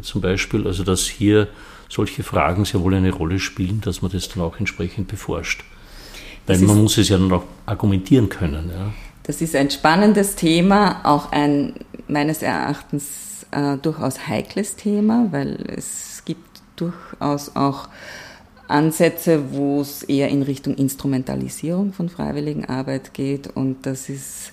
zum 0.00 0.20
Beispiel? 0.20 0.66
Also 0.66 0.84
dass 0.84 1.06
hier 1.06 1.48
solche 1.88 2.22
Fragen 2.22 2.64
sehr 2.64 2.80
wohl 2.80 2.94
eine 2.94 3.12
Rolle 3.12 3.38
spielen, 3.38 3.80
dass 3.82 4.00
man 4.00 4.10
das 4.10 4.28
dann 4.28 4.42
auch 4.42 4.58
entsprechend 4.58 5.08
beforscht. 5.08 5.64
Weil 6.46 6.58
man 6.58 6.82
muss 6.82 6.98
es 6.98 7.08
ja 7.08 7.18
dann 7.18 7.30
auch 7.30 7.44
argumentieren 7.66 8.28
können. 8.28 8.70
Ja. 8.70 8.92
Das 9.24 9.40
ist 9.40 9.54
ein 9.54 9.70
spannendes 9.70 10.34
Thema, 10.34 11.00
auch 11.04 11.30
ein 11.30 11.74
meines 12.08 12.42
Erachtens 12.42 13.46
äh, 13.52 13.76
durchaus 13.76 14.26
heikles 14.26 14.74
Thema, 14.76 15.28
weil 15.30 15.58
es 15.68 16.22
gibt 16.24 16.62
durchaus 16.76 17.54
auch 17.54 17.88
Ansätze, 18.66 19.52
wo 19.52 19.80
es 19.80 20.02
eher 20.02 20.28
in 20.28 20.42
Richtung 20.42 20.74
Instrumentalisierung 20.74 21.92
von 21.92 22.08
Freiwilligenarbeit 22.08 23.14
geht 23.14 23.48
und 23.54 23.86
das 23.86 24.08
ist 24.08 24.52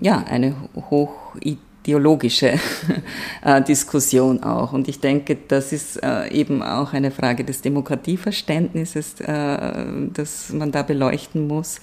ja 0.00 0.24
eine 0.28 0.56
hoch 0.74 1.36
ideologische 1.82 2.54
äh, 3.44 3.62
Diskussion 3.62 4.42
auch. 4.42 4.72
Und 4.72 4.88
ich 4.88 5.00
denke, 5.00 5.36
das 5.48 5.72
ist 5.72 6.02
äh, 6.02 6.28
eben 6.28 6.62
auch 6.62 6.92
eine 6.92 7.10
Frage 7.10 7.44
des 7.44 7.62
Demokratieverständnisses, 7.62 9.20
äh, 9.20 9.84
das 10.12 10.52
man 10.52 10.72
da 10.72 10.82
beleuchten 10.82 11.46
muss 11.46 11.80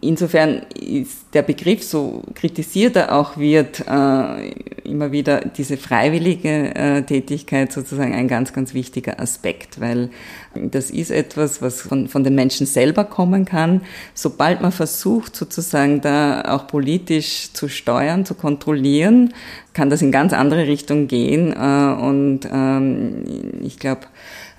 insofern 0.00 0.62
ist 0.74 1.26
der 1.32 1.42
Begriff, 1.42 1.82
so 1.82 2.22
kritisiert 2.34 2.96
er 2.96 3.14
auch 3.14 3.36
wird, 3.36 3.80
äh, 3.80 4.50
immer 4.84 5.12
wieder 5.12 5.40
diese 5.40 5.76
freiwillige 5.76 6.74
äh, 6.74 7.02
Tätigkeit 7.02 7.72
sozusagen 7.72 8.14
ein 8.14 8.28
ganz, 8.28 8.52
ganz 8.52 8.74
wichtiger 8.74 9.20
Aspekt, 9.20 9.80
weil 9.80 10.10
das 10.54 10.90
ist 10.90 11.10
etwas, 11.10 11.60
was 11.62 11.82
von, 11.82 12.08
von 12.08 12.24
den 12.24 12.34
Menschen 12.34 12.66
selber 12.66 13.04
kommen 13.04 13.44
kann. 13.44 13.82
Sobald 14.14 14.60
man 14.60 14.72
versucht, 14.72 15.36
sozusagen 15.36 16.00
da 16.00 16.42
auch 16.54 16.66
politisch 16.66 17.52
zu 17.52 17.68
steuern, 17.68 18.24
zu 18.24 18.34
kontrollieren, 18.34 19.34
kann 19.74 19.90
das 19.90 20.02
in 20.02 20.10
ganz 20.10 20.32
andere 20.32 20.66
Richtungen 20.66 21.08
gehen. 21.08 21.52
Äh, 21.52 22.02
und 22.02 22.40
ähm, 22.50 23.24
ich 23.62 23.78
glaube, 23.78 24.02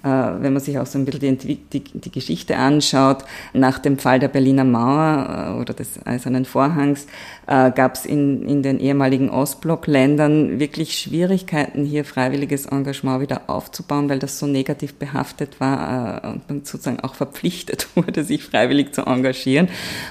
wenn 0.01 0.53
man 0.53 0.61
sich 0.61 0.79
auch 0.79 0.85
so 0.85 0.97
ein 0.97 1.05
bisschen 1.05 1.37
die, 1.39 1.55
die, 1.55 1.83
die 1.83 2.11
Geschichte 2.11 2.55
anschaut, 2.57 3.25
nach 3.53 3.79
dem 3.79 3.97
Fall 3.97 4.19
der 4.19 4.29
Berliner 4.29 4.63
Mauer 4.63 5.55
äh, 5.57 5.59
oder 5.59 5.73
des 5.73 6.05
Eisernen 6.05 6.45
Vorhangs 6.45 7.07
äh, 7.47 7.71
gab 7.71 7.95
es 7.95 8.05
in, 8.05 8.47
in 8.47 8.63
den 8.63 8.79
ehemaligen 8.79 9.29
Ostblockländern 9.29 10.59
wirklich 10.59 10.97
Schwierigkeiten, 10.97 11.83
hier 11.83 12.05
freiwilliges 12.05 12.67
Engagement 12.67 13.21
wieder 13.21 13.41
aufzubauen, 13.47 14.09
weil 14.09 14.19
das 14.19 14.39
so 14.39 14.47
negativ 14.47 14.93
behaftet 14.95 15.59
war 15.59 16.23
und 16.23 16.47
man 16.47 16.63
sozusagen 16.63 17.01
auch 17.01 17.15
verpflichtet 17.15 17.87
wurde, 17.95 18.23
sich 18.23 18.43
freiwillig 18.43 18.93
zu 18.93 19.01
engagieren. 19.01 19.67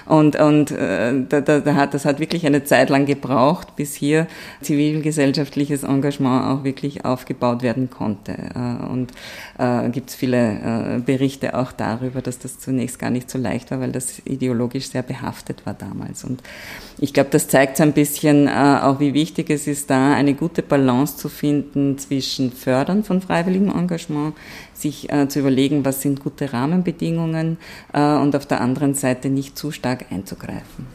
Und, 0.06 0.36
und 0.36 0.70
da, 0.70 1.40
da, 1.40 1.60
da 1.60 1.74
hat, 1.74 1.94
das 1.94 2.04
hat 2.04 2.20
wirklich 2.20 2.46
eine 2.46 2.64
Zeit 2.64 2.90
lang 2.90 3.06
gebraucht, 3.06 3.76
bis 3.76 3.94
hier 3.94 4.26
zivilgesellschaftliches 4.60 5.82
Engagement 5.82 6.44
auch 6.46 6.64
wirklich 6.64 7.04
aufgebaut 7.04 7.62
werden 7.62 7.90
konnte. 7.90 8.34
Und 8.90 9.12
äh, 9.84 9.90
gibt 9.90 10.10
es 10.10 10.16
viele 10.16 10.36
äh, 10.38 11.00
Berichte 11.00 11.58
auch 11.58 11.72
darüber, 11.72 12.22
dass 12.22 12.38
das 12.38 12.58
zunächst 12.58 12.98
gar 12.98 13.10
nicht 13.10 13.30
so 13.30 13.38
leicht 13.38 13.70
war, 13.70 13.80
weil 13.80 13.92
das 13.92 14.20
ideologisch 14.24 14.88
sehr 14.88 15.02
behaftet 15.02 15.66
war 15.66 15.74
damals. 15.74 16.24
Und 16.24 16.42
ich 16.98 17.12
glaube, 17.12 17.30
das 17.30 17.48
zeigt 17.48 17.76
so 17.76 17.82
ein 17.82 17.92
bisschen 17.92 18.48
äh, 18.48 18.80
auch, 18.82 19.00
wie 19.00 19.14
wichtig 19.14 19.50
es 19.50 19.66
ist, 19.66 19.90
da 19.90 20.14
eine 20.14 20.34
gute 20.34 20.62
Balance 20.62 21.16
zu 21.16 21.28
finden 21.28 21.98
zwischen 21.98 22.52
Fördern 22.52 23.04
von 23.04 23.20
freiwilligem 23.20 23.70
Engagement, 23.70 24.34
sich 24.74 25.12
äh, 25.12 25.28
zu 25.28 25.40
überlegen, 25.40 25.84
was 25.84 26.02
sind 26.02 26.22
gute 26.22 26.52
Rahmenbedingungen 26.52 27.58
äh, 27.92 28.00
und 28.00 28.34
auf 28.36 28.46
der 28.46 28.60
anderen 28.60 28.94
Seite 28.94 29.30
nicht 29.30 29.56
zu 29.56 29.70
stark 29.70 30.06
einzugreifen. 30.10 30.86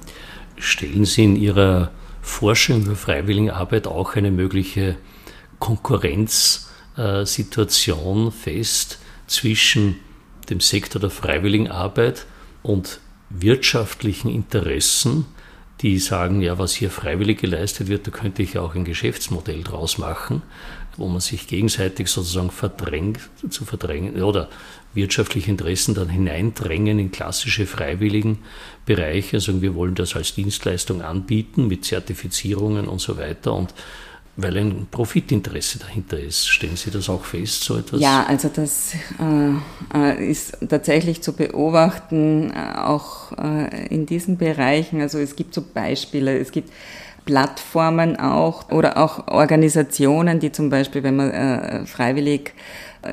Stellen 0.58 1.06
Sie 1.06 1.24
in 1.24 1.36
Ihrer 1.36 1.92
Forschung 2.22 2.84
über 2.84 2.96
Freiwilligenarbeit 2.96 3.88
auch 3.88 4.16
eine 4.16 4.32
mögliche 4.32 4.96
Konkurrenz 5.60 6.70
äh, 6.98 7.26
Situation 7.26 8.32
fest 8.32 9.00
zwischen 9.28 10.00
dem 10.50 10.60
Sektor 10.60 11.00
der 11.00 11.10
Freiwilligenarbeit 11.10 12.26
und 12.62 13.00
wirtschaftlichen 13.30 14.30
Interessen, 14.30 15.26
die 15.82 16.00
sagen, 16.00 16.42
ja, 16.42 16.58
was 16.60 16.74
hier 16.74 16.90
freiwillig 16.90 17.40
geleistet 17.40 17.88
wird, 17.88 18.08
da 18.08 18.12
könnte 18.12 18.44
ich 18.44 18.58
auch 18.58 18.76
ein 18.76 18.86
Geschäftsmodell 18.86 19.64
draus 19.64 19.98
machen, 19.98 20.42
wo 20.96 21.08
man 21.08 21.20
sich 21.20 21.48
gegenseitig 21.48 22.08
sozusagen 22.08 22.52
verdrängt, 22.52 23.20
zu 23.50 23.66
verdrängen 23.66 24.22
oder 24.22 24.50
wirtschaftliche 24.94 25.50
Interessen 25.50 25.96
dann 25.96 26.10
hineindrängen 26.10 27.00
in 27.00 27.12
klassische 27.12 27.66
freiwilligen 27.66 28.40
Bereiche, 28.86 29.40
sagen, 29.40 29.62
wir 29.62 29.76
wollen 29.76 29.96
das 29.96 30.16
als 30.16 30.36
Dienstleistung 30.36 31.02
anbieten 31.02 31.68
mit 31.68 31.84
Zertifizierungen 31.84 32.88
und 32.88 33.02
so 33.02 33.18
weiter. 33.18 33.54
Und 33.54 33.74
weil 34.36 34.58
ein 34.58 34.88
Profitinteresse 34.90 35.80
dahinter 35.80 36.20
ist. 36.20 36.48
Stellen 36.48 36.76
Sie 36.76 36.90
das 36.90 37.08
auch 37.10 37.24
fest, 37.24 37.64
so 37.64 37.78
etwas? 37.78 38.02
Ja, 38.02 38.26
also 38.28 38.50
das 38.54 38.94
äh, 39.20 39.98
äh 39.98 40.32
ist 40.32 40.58
tatsächlich 40.68 41.22
zu 41.22 41.34
beobachten, 41.34 42.52
äh, 42.52 42.78
auch 42.78 43.32
äh, 43.38 43.88
in 43.88 44.06
diesen 44.06 44.38
Bereichen. 44.38 45.02
Also 45.02 45.20
es 45.20 45.36
gibt 45.36 45.54
so 45.54 45.62
Beispiele, 45.62 46.38
es 46.40 46.52
gibt 46.52 46.72
Plattformen 47.26 48.20
auch 48.20 48.70
oder 48.72 48.98
auch 48.98 49.28
Organisationen, 49.28 50.40
die 50.40 50.52
zum 50.52 50.70
Beispiel, 50.70 51.04
wenn 51.04 51.16
man 51.16 51.32
äh, 51.32 51.86
freiwillig 51.86 52.54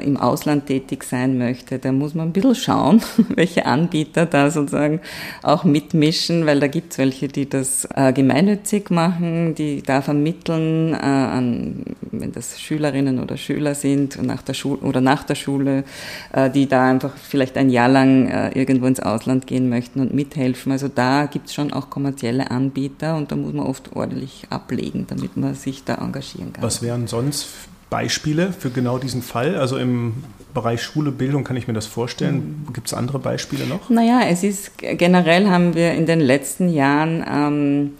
im 0.04 0.16
Ausland 0.16 0.66
tätig 0.66 1.04
sein 1.04 1.38
möchte, 1.38 1.78
da 1.78 1.92
muss 1.92 2.14
man 2.14 2.28
ein 2.28 2.32
bisschen 2.32 2.54
schauen, 2.54 3.02
welche 3.34 3.66
Anbieter 3.66 4.26
da 4.26 4.50
sozusagen 4.50 5.00
auch 5.42 5.64
mitmischen, 5.64 6.46
weil 6.46 6.60
da 6.60 6.66
gibt 6.66 6.92
es 6.92 6.98
welche, 6.98 7.28
die 7.28 7.48
das 7.48 7.88
äh, 7.94 8.12
gemeinnützig 8.12 8.90
machen, 8.90 9.54
die 9.54 9.82
da 9.82 10.02
vermitteln, 10.02 10.94
äh, 10.94 10.96
an, 10.96 11.84
wenn 12.10 12.32
das 12.32 12.60
Schülerinnen 12.60 13.20
oder 13.20 13.36
Schüler 13.36 13.74
sind 13.74 14.22
nach 14.22 14.42
der 14.42 14.54
Schule 14.54 14.80
oder 14.82 15.00
nach 15.00 15.24
der 15.24 15.34
Schule, 15.34 15.84
äh, 16.32 16.50
die 16.50 16.68
da 16.68 16.88
einfach 16.88 17.16
vielleicht 17.16 17.56
ein 17.56 17.70
Jahr 17.70 17.88
lang 17.88 18.28
äh, 18.28 18.58
irgendwo 18.58 18.86
ins 18.86 19.00
Ausland 19.00 19.46
gehen 19.46 19.68
möchten 19.68 20.00
und 20.00 20.14
mithelfen. 20.14 20.72
Also 20.72 20.88
da 20.88 21.26
gibt 21.26 21.48
es 21.48 21.54
schon 21.54 21.72
auch 21.72 21.90
kommerzielle 21.90 22.50
Anbieter 22.50 23.16
und 23.16 23.32
da 23.32 23.36
muss 23.36 23.52
man 23.52 23.66
oft 23.66 23.94
ordentlich 23.94 24.46
ablegen, 24.50 25.06
damit 25.08 25.36
man 25.36 25.54
sich 25.54 25.84
da 25.84 25.96
engagieren 25.96 26.52
kann. 26.52 26.62
Was 26.62 26.82
wären 26.82 27.06
sonst 27.06 27.48
Beispiele 27.90 28.52
für 28.52 28.70
genau 28.70 28.98
diesen 28.98 29.22
Fall? 29.22 29.56
Also 29.56 29.76
im 29.76 30.24
Bereich 30.54 30.82
Schule, 30.82 31.12
Bildung 31.12 31.44
kann 31.44 31.56
ich 31.56 31.68
mir 31.68 31.74
das 31.74 31.86
vorstellen. 31.86 32.64
Mhm. 32.66 32.72
Gibt 32.72 32.86
es 32.86 32.94
andere 32.94 33.18
Beispiele 33.18 33.66
noch? 33.66 33.90
Naja, 33.90 34.22
es 34.28 34.42
ist 34.42 34.78
generell 34.78 35.48
haben 35.48 35.74
wir 35.74 35.92
in 35.92 36.06
den 36.06 36.20
letzten 36.20 36.68
Jahren 36.68 37.24
ähm, 37.28 37.90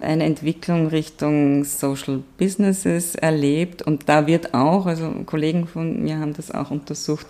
eine 0.00 0.24
Entwicklung 0.24 0.86
Richtung 0.86 1.64
Social 1.64 2.22
Businesses 2.38 3.14
erlebt 3.14 3.82
und 3.82 4.08
da 4.08 4.26
wird 4.26 4.54
auch, 4.54 4.86
also 4.86 5.10
Kollegen 5.26 5.66
von 5.66 6.02
mir 6.02 6.18
haben 6.18 6.32
das 6.32 6.50
auch 6.50 6.70
untersucht, 6.70 7.26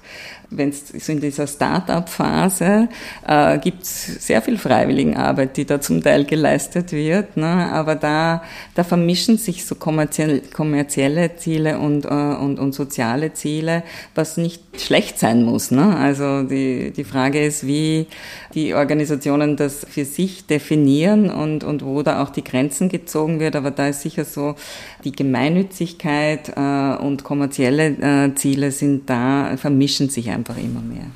wenn 0.51 0.71
es 0.71 0.89
so 0.89 1.13
in 1.13 1.21
dieser 1.21 1.47
Start-up-Phase 1.47 2.89
äh, 3.27 3.59
gibt 3.59 3.85
es 3.85 4.27
sehr 4.27 4.43
viel 4.43 4.59
Freiwilligenarbeit, 4.59 5.57
die 5.57 5.65
da 5.65 5.81
zum 5.81 6.03
Teil 6.03 6.25
geleistet 6.25 6.93
wird, 6.93 7.37
ne? 7.37 7.47
aber 7.47 7.95
da, 7.95 8.43
da 8.75 8.83
vermischen 8.83 9.39
sich 9.39 9.65
so 9.65 9.77
kommerzielle, 9.77 10.41
kommerzielle 10.41 11.37
Ziele 11.37 11.79
und, 11.79 12.05
äh, 12.05 12.09
und, 12.09 12.59
und 12.59 12.75
soziale 12.75 13.33
Ziele, 13.33 13.85
was 14.15 14.37
nicht 14.37 14.63
schlecht 14.81 15.19
sein 15.21 15.45
muss. 15.45 15.71
Ne? 15.71 15.97
Also 15.97 16.43
die, 16.43 16.91
die 16.91 17.05
Frage 17.05 17.45
ist, 17.45 17.67
wie 17.67 18.09
die 18.55 18.75
Organisationen 18.75 19.57
das 19.57 19.87
für 19.89 20.05
sich 20.05 20.47
definieren 20.47 21.31
und, 21.31 21.63
und 21.63 21.85
wo 21.85 22.03
da 22.03 22.23
auch 22.23 22.31
die 22.31 22.43
Grenzen 22.43 22.89
gezogen 22.89 23.39
wird, 23.39 23.55
aber 23.55 23.71
da 23.71 23.87
ist 23.87 24.03
sicher 24.03 24.25
so, 24.25 24.57
die 25.05 25.13
Gemeinnützigkeit 25.13 26.53
äh, 26.57 26.97
und 26.97 27.23
kommerzielle 27.23 28.27
äh, 28.27 28.35
Ziele 28.35 28.73
sind 28.73 29.09
da, 29.09 29.57
vermischen 29.57 30.09
sich 30.09 30.31
einfach 30.31 30.40
immer 30.49 30.81
mehr. 30.81 31.07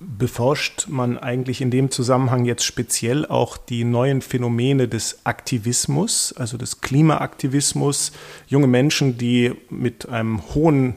beforscht 0.00 0.88
man 0.88 1.16
eigentlich 1.16 1.60
in 1.60 1.70
dem 1.70 1.90
Zusammenhang 1.90 2.44
jetzt 2.44 2.64
speziell 2.64 3.24
auch 3.24 3.56
die 3.56 3.84
neuen 3.84 4.20
Phänomene 4.20 4.88
des 4.88 5.20
Aktivismus, 5.24 6.34
also 6.36 6.56
des 6.56 6.80
Klimaaktivismus, 6.80 8.12
junge 8.48 8.66
Menschen, 8.66 9.16
die 9.16 9.52
mit 9.70 10.08
einem 10.08 10.42
hohen 10.54 10.96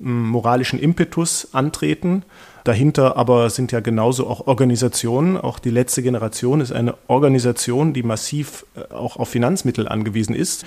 moralischen 0.00 0.78
Impetus 0.78 1.48
antreten. 1.52 2.24
Dahinter 2.64 3.16
aber 3.16 3.50
sind 3.50 3.72
ja 3.72 3.80
genauso 3.80 4.26
auch 4.26 4.46
Organisationen. 4.46 5.36
Auch 5.36 5.58
die 5.58 5.70
letzte 5.70 6.02
Generation 6.02 6.60
ist 6.60 6.72
eine 6.72 6.94
Organisation, 7.06 7.92
die 7.92 8.02
massiv 8.02 8.66
äh, 8.74 8.92
auch 8.92 9.16
auf 9.16 9.28
Finanzmittel 9.28 9.88
angewiesen 9.88 10.34
ist. 10.34 10.64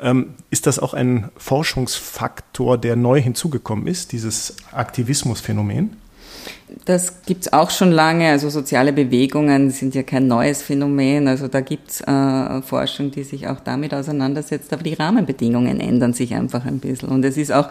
Ähm, 0.00 0.34
ist 0.50 0.66
das 0.66 0.78
auch 0.78 0.94
ein 0.94 1.30
Forschungsfaktor, 1.36 2.78
der 2.78 2.96
neu 2.96 3.20
hinzugekommen 3.20 3.86
ist, 3.86 4.12
dieses 4.12 4.56
Aktivismusphänomen? 4.72 5.96
Das 6.84 7.22
gibt 7.24 7.42
es 7.46 7.52
auch 7.52 7.70
schon 7.70 7.90
lange. 7.90 8.30
Also 8.30 8.48
soziale 8.50 8.92
Bewegungen 8.92 9.70
sind 9.70 9.94
ja 9.94 10.02
kein 10.02 10.26
neues 10.28 10.62
Phänomen. 10.62 11.28
Also 11.28 11.48
da 11.48 11.60
gibt 11.60 11.90
es 11.90 12.00
äh, 12.00 12.62
Forschung, 12.62 13.10
die 13.10 13.24
sich 13.24 13.48
auch 13.48 13.60
damit 13.60 13.92
auseinandersetzt. 13.92 14.72
Aber 14.72 14.82
die 14.82 14.94
Rahmenbedingungen 14.94 15.80
ändern 15.80 16.12
sich 16.12 16.34
einfach 16.34 16.64
ein 16.64 16.78
bisschen. 16.78 17.08
Und 17.08 17.24
es 17.24 17.36
ist 17.36 17.52
auch 17.52 17.68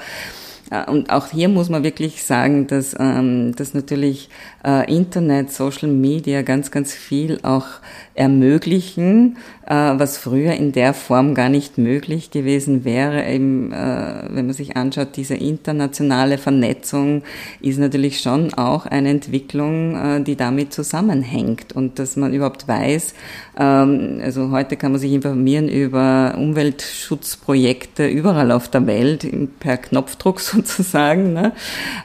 und 0.87 1.11
auch 1.11 1.27
hier 1.27 1.47
muss 1.47 1.69
man 1.69 1.83
wirklich 1.83 2.23
sagen, 2.23 2.67
dass, 2.67 2.95
ähm, 2.99 3.55
dass 3.55 3.73
natürlich 3.73 4.29
äh, 4.65 4.91
Internet, 4.93 5.51
Social 5.51 5.89
Media 5.89 6.41
ganz, 6.41 6.71
ganz 6.71 6.93
viel 6.93 7.39
auch 7.43 7.67
ermöglichen, 8.15 9.37
äh, 9.67 9.73
was 9.73 10.17
früher 10.17 10.53
in 10.53 10.71
der 10.71 10.93
Form 10.93 11.35
gar 11.35 11.49
nicht 11.49 11.77
möglich 11.77 12.31
gewesen 12.31 12.83
wäre. 12.83 13.27
Eben, 13.27 13.71
äh, 13.71 14.23
wenn 14.29 14.45
man 14.45 14.53
sich 14.53 14.75
anschaut, 14.75 15.09
diese 15.15 15.35
internationale 15.35 16.37
Vernetzung 16.37 17.23
ist 17.61 17.77
natürlich 17.77 18.21
schon 18.21 18.53
auch 18.53 18.85
eine 18.85 19.09
Entwicklung, 19.09 19.95
äh, 19.95 20.21
die 20.21 20.35
damit 20.35 20.73
zusammenhängt 20.73 21.73
und 21.73 21.99
dass 21.99 22.15
man 22.15 22.33
überhaupt 22.33 22.67
weiß, 22.67 23.13
ähm, 23.59 24.19
also 24.23 24.49
heute 24.51 24.77
kann 24.77 24.93
man 24.93 25.01
sich 25.01 25.11
informieren 25.11 25.67
über 25.67 26.35
Umweltschutzprojekte 26.37 28.07
überall 28.07 28.51
auf 28.51 28.69
der 28.69 28.87
Welt 28.87 29.27
per 29.59 29.77
Knopfdruck 29.77 30.39
sozusagen. 30.55 31.33
Ne? 31.33 31.51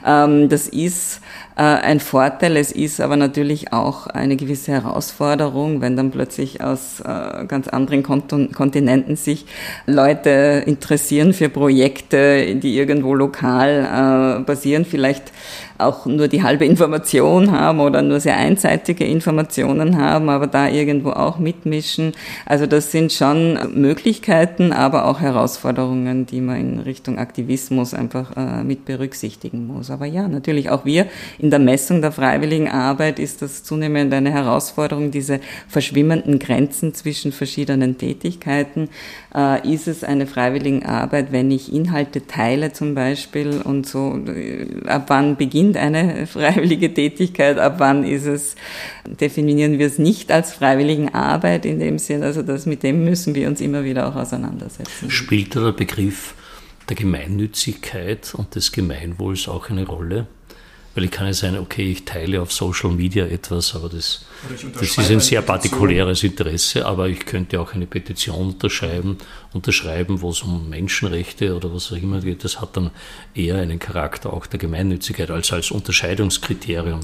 Ähm, 0.05 0.49
das 0.49 0.67
ist 0.67 1.21
äh, 1.55 1.61
ein 1.63 1.99
Vorteil. 1.99 2.57
Es 2.57 2.71
ist 2.71 3.01
aber 3.01 3.17
natürlich 3.17 3.73
auch 3.73 4.07
eine 4.07 4.35
gewisse 4.35 4.71
Herausforderung, 4.71 5.81
wenn 5.81 5.95
dann 5.95 6.11
plötzlich 6.11 6.61
aus 6.61 7.01
äh, 7.01 7.45
ganz 7.45 7.67
anderen 7.67 8.03
Kontinenten 8.03 9.15
sich 9.15 9.45
Leute 9.85 10.63
interessieren 10.65 11.33
für 11.33 11.49
Projekte, 11.49 12.55
die 12.55 12.77
irgendwo 12.77 13.13
lokal 13.13 14.39
äh, 14.39 14.43
basieren, 14.43 14.85
vielleicht 14.85 15.31
auch 15.81 16.05
nur 16.05 16.27
die 16.27 16.43
halbe 16.43 16.65
Information 16.65 17.51
haben 17.51 17.79
oder 17.79 18.01
nur 18.01 18.19
sehr 18.19 18.37
einseitige 18.37 19.05
Informationen 19.05 19.97
haben, 19.97 20.29
aber 20.29 20.47
da 20.47 20.67
irgendwo 20.69 21.11
auch 21.11 21.39
mitmischen. 21.39 22.13
Also 22.45 22.65
das 22.65 22.91
sind 22.91 23.11
schon 23.11 23.57
Möglichkeiten, 23.73 24.71
aber 24.71 25.05
auch 25.05 25.19
Herausforderungen, 25.19 26.25
die 26.25 26.41
man 26.41 26.59
in 26.59 26.79
Richtung 26.79 27.17
Aktivismus 27.17 27.93
einfach 27.93 28.35
äh, 28.35 28.63
mit 28.63 28.85
berücksichtigen 28.85 29.67
muss. 29.67 29.91
Aber 29.91 30.05
ja, 30.05 30.27
natürlich 30.27 30.69
auch 30.69 30.85
wir 30.85 31.07
in 31.39 31.49
der 31.49 31.59
Messung 31.59 32.01
der 32.01 32.11
freiwilligen 32.11 32.69
Arbeit 32.69 33.19
ist 33.19 33.41
das 33.41 33.63
zunehmend 33.63 34.13
eine 34.13 34.31
Herausforderung, 34.31 35.11
diese 35.11 35.39
verschwimmenden 35.67 36.39
Grenzen 36.39 36.93
zwischen 36.93 37.31
verschiedenen 37.31 37.97
Tätigkeiten. 37.97 38.89
Äh, 39.33 39.73
ist 39.73 39.87
es 39.87 40.03
eine 40.03 40.27
freiwillige 40.27 40.87
Arbeit, 40.87 41.31
wenn 41.31 41.51
ich 41.51 41.73
Inhalte 41.73 42.27
teile 42.27 42.73
zum 42.73 42.95
Beispiel 42.95 43.61
und 43.63 43.87
so, 43.87 44.19
äh, 44.27 44.67
ab 44.87 45.05
wann 45.07 45.37
beginnt 45.37 45.70
eine 45.77 46.27
freiwillige 46.27 46.93
Tätigkeit, 46.93 47.57
ab 47.57 47.75
wann 47.77 48.03
ist 48.03 48.25
es, 48.25 48.55
definieren 49.05 49.79
wir 49.79 49.87
es 49.87 49.97
nicht 49.97 50.31
als 50.31 50.53
freiwillige 50.53 51.13
Arbeit 51.13 51.65
in 51.65 51.79
dem 51.79 51.99
Sinn, 51.99 52.23
also 52.23 52.41
das, 52.41 52.65
mit 52.65 52.83
dem 52.83 53.03
müssen 53.03 53.35
wir 53.35 53.47
uns 53.47 53.61
immer 53.61 53.83
wieder 53.83 54.07
auch 54.07 54.15
auseinandersetzen. 54.15 55.09
Spielt 55.09 55.55
der 55.55 55.71
Begriff 55.71 56.35
der 56.89 56.95
Gemeinnützigkeit 56.95 58.33
und 58.35 58.55
des 58.55 58.71
Gemeinwohls 58.71 59.47
auch 59.47 59.69
eine 59.69 59.85
Rolle? 59.85 60.27
Weil 60.93 61.05
ich 61.05 61.11
kann 61.11 61.27
ja 61.27 61.33
sein, 61.33 61.57
okay, 61.57 61.89
ich 61.91 62.03
teile 62.03 62.41
auf 62.41 62.51
Social 62.51 62.91
Media 62.91 63.25
etwas, 63.25 63.75
aber 63.75 63.87
das, 63.87 64.25
das 64.73 64.97
ist 64.97 65.09
ein 65.11 65.21
sehr 65.21 65.41
partikuläres 65.41 66.23
Interesse, 66.23 66.85
aber 66.85 67.07
ich 67.07 67.25
könnte 67.25 67.61
auch 67.61 67.73
eine 67.73 67.85
Petition 67.85 68.47
unterschreiben, 68.49 69.17
unterschreiben, 69.53 70.21
wo 70.21 70.31
es 70.31 70.41
um 70.41 70.69
Menschenrechte 70.69 71.55
oder 71.55 71.73
was 71.73 71.91
auch 71.93 71.97
immer 71.97 72.19
geht. 72.19 72.43
Das 72.43 72.59
hat 72.59 72.75
dann 72.75 72.91
eher 73.33 73.55
einen 73.55 73.79
Charakter 73.79 74.33
auch 74.33 74.45
der 74.47 74.59
Gemeinnützigkeit 74.59 75.31
als 75.31 75.53
als 75.53 75.71
Unterscheidungskriterium. 75.71 76.99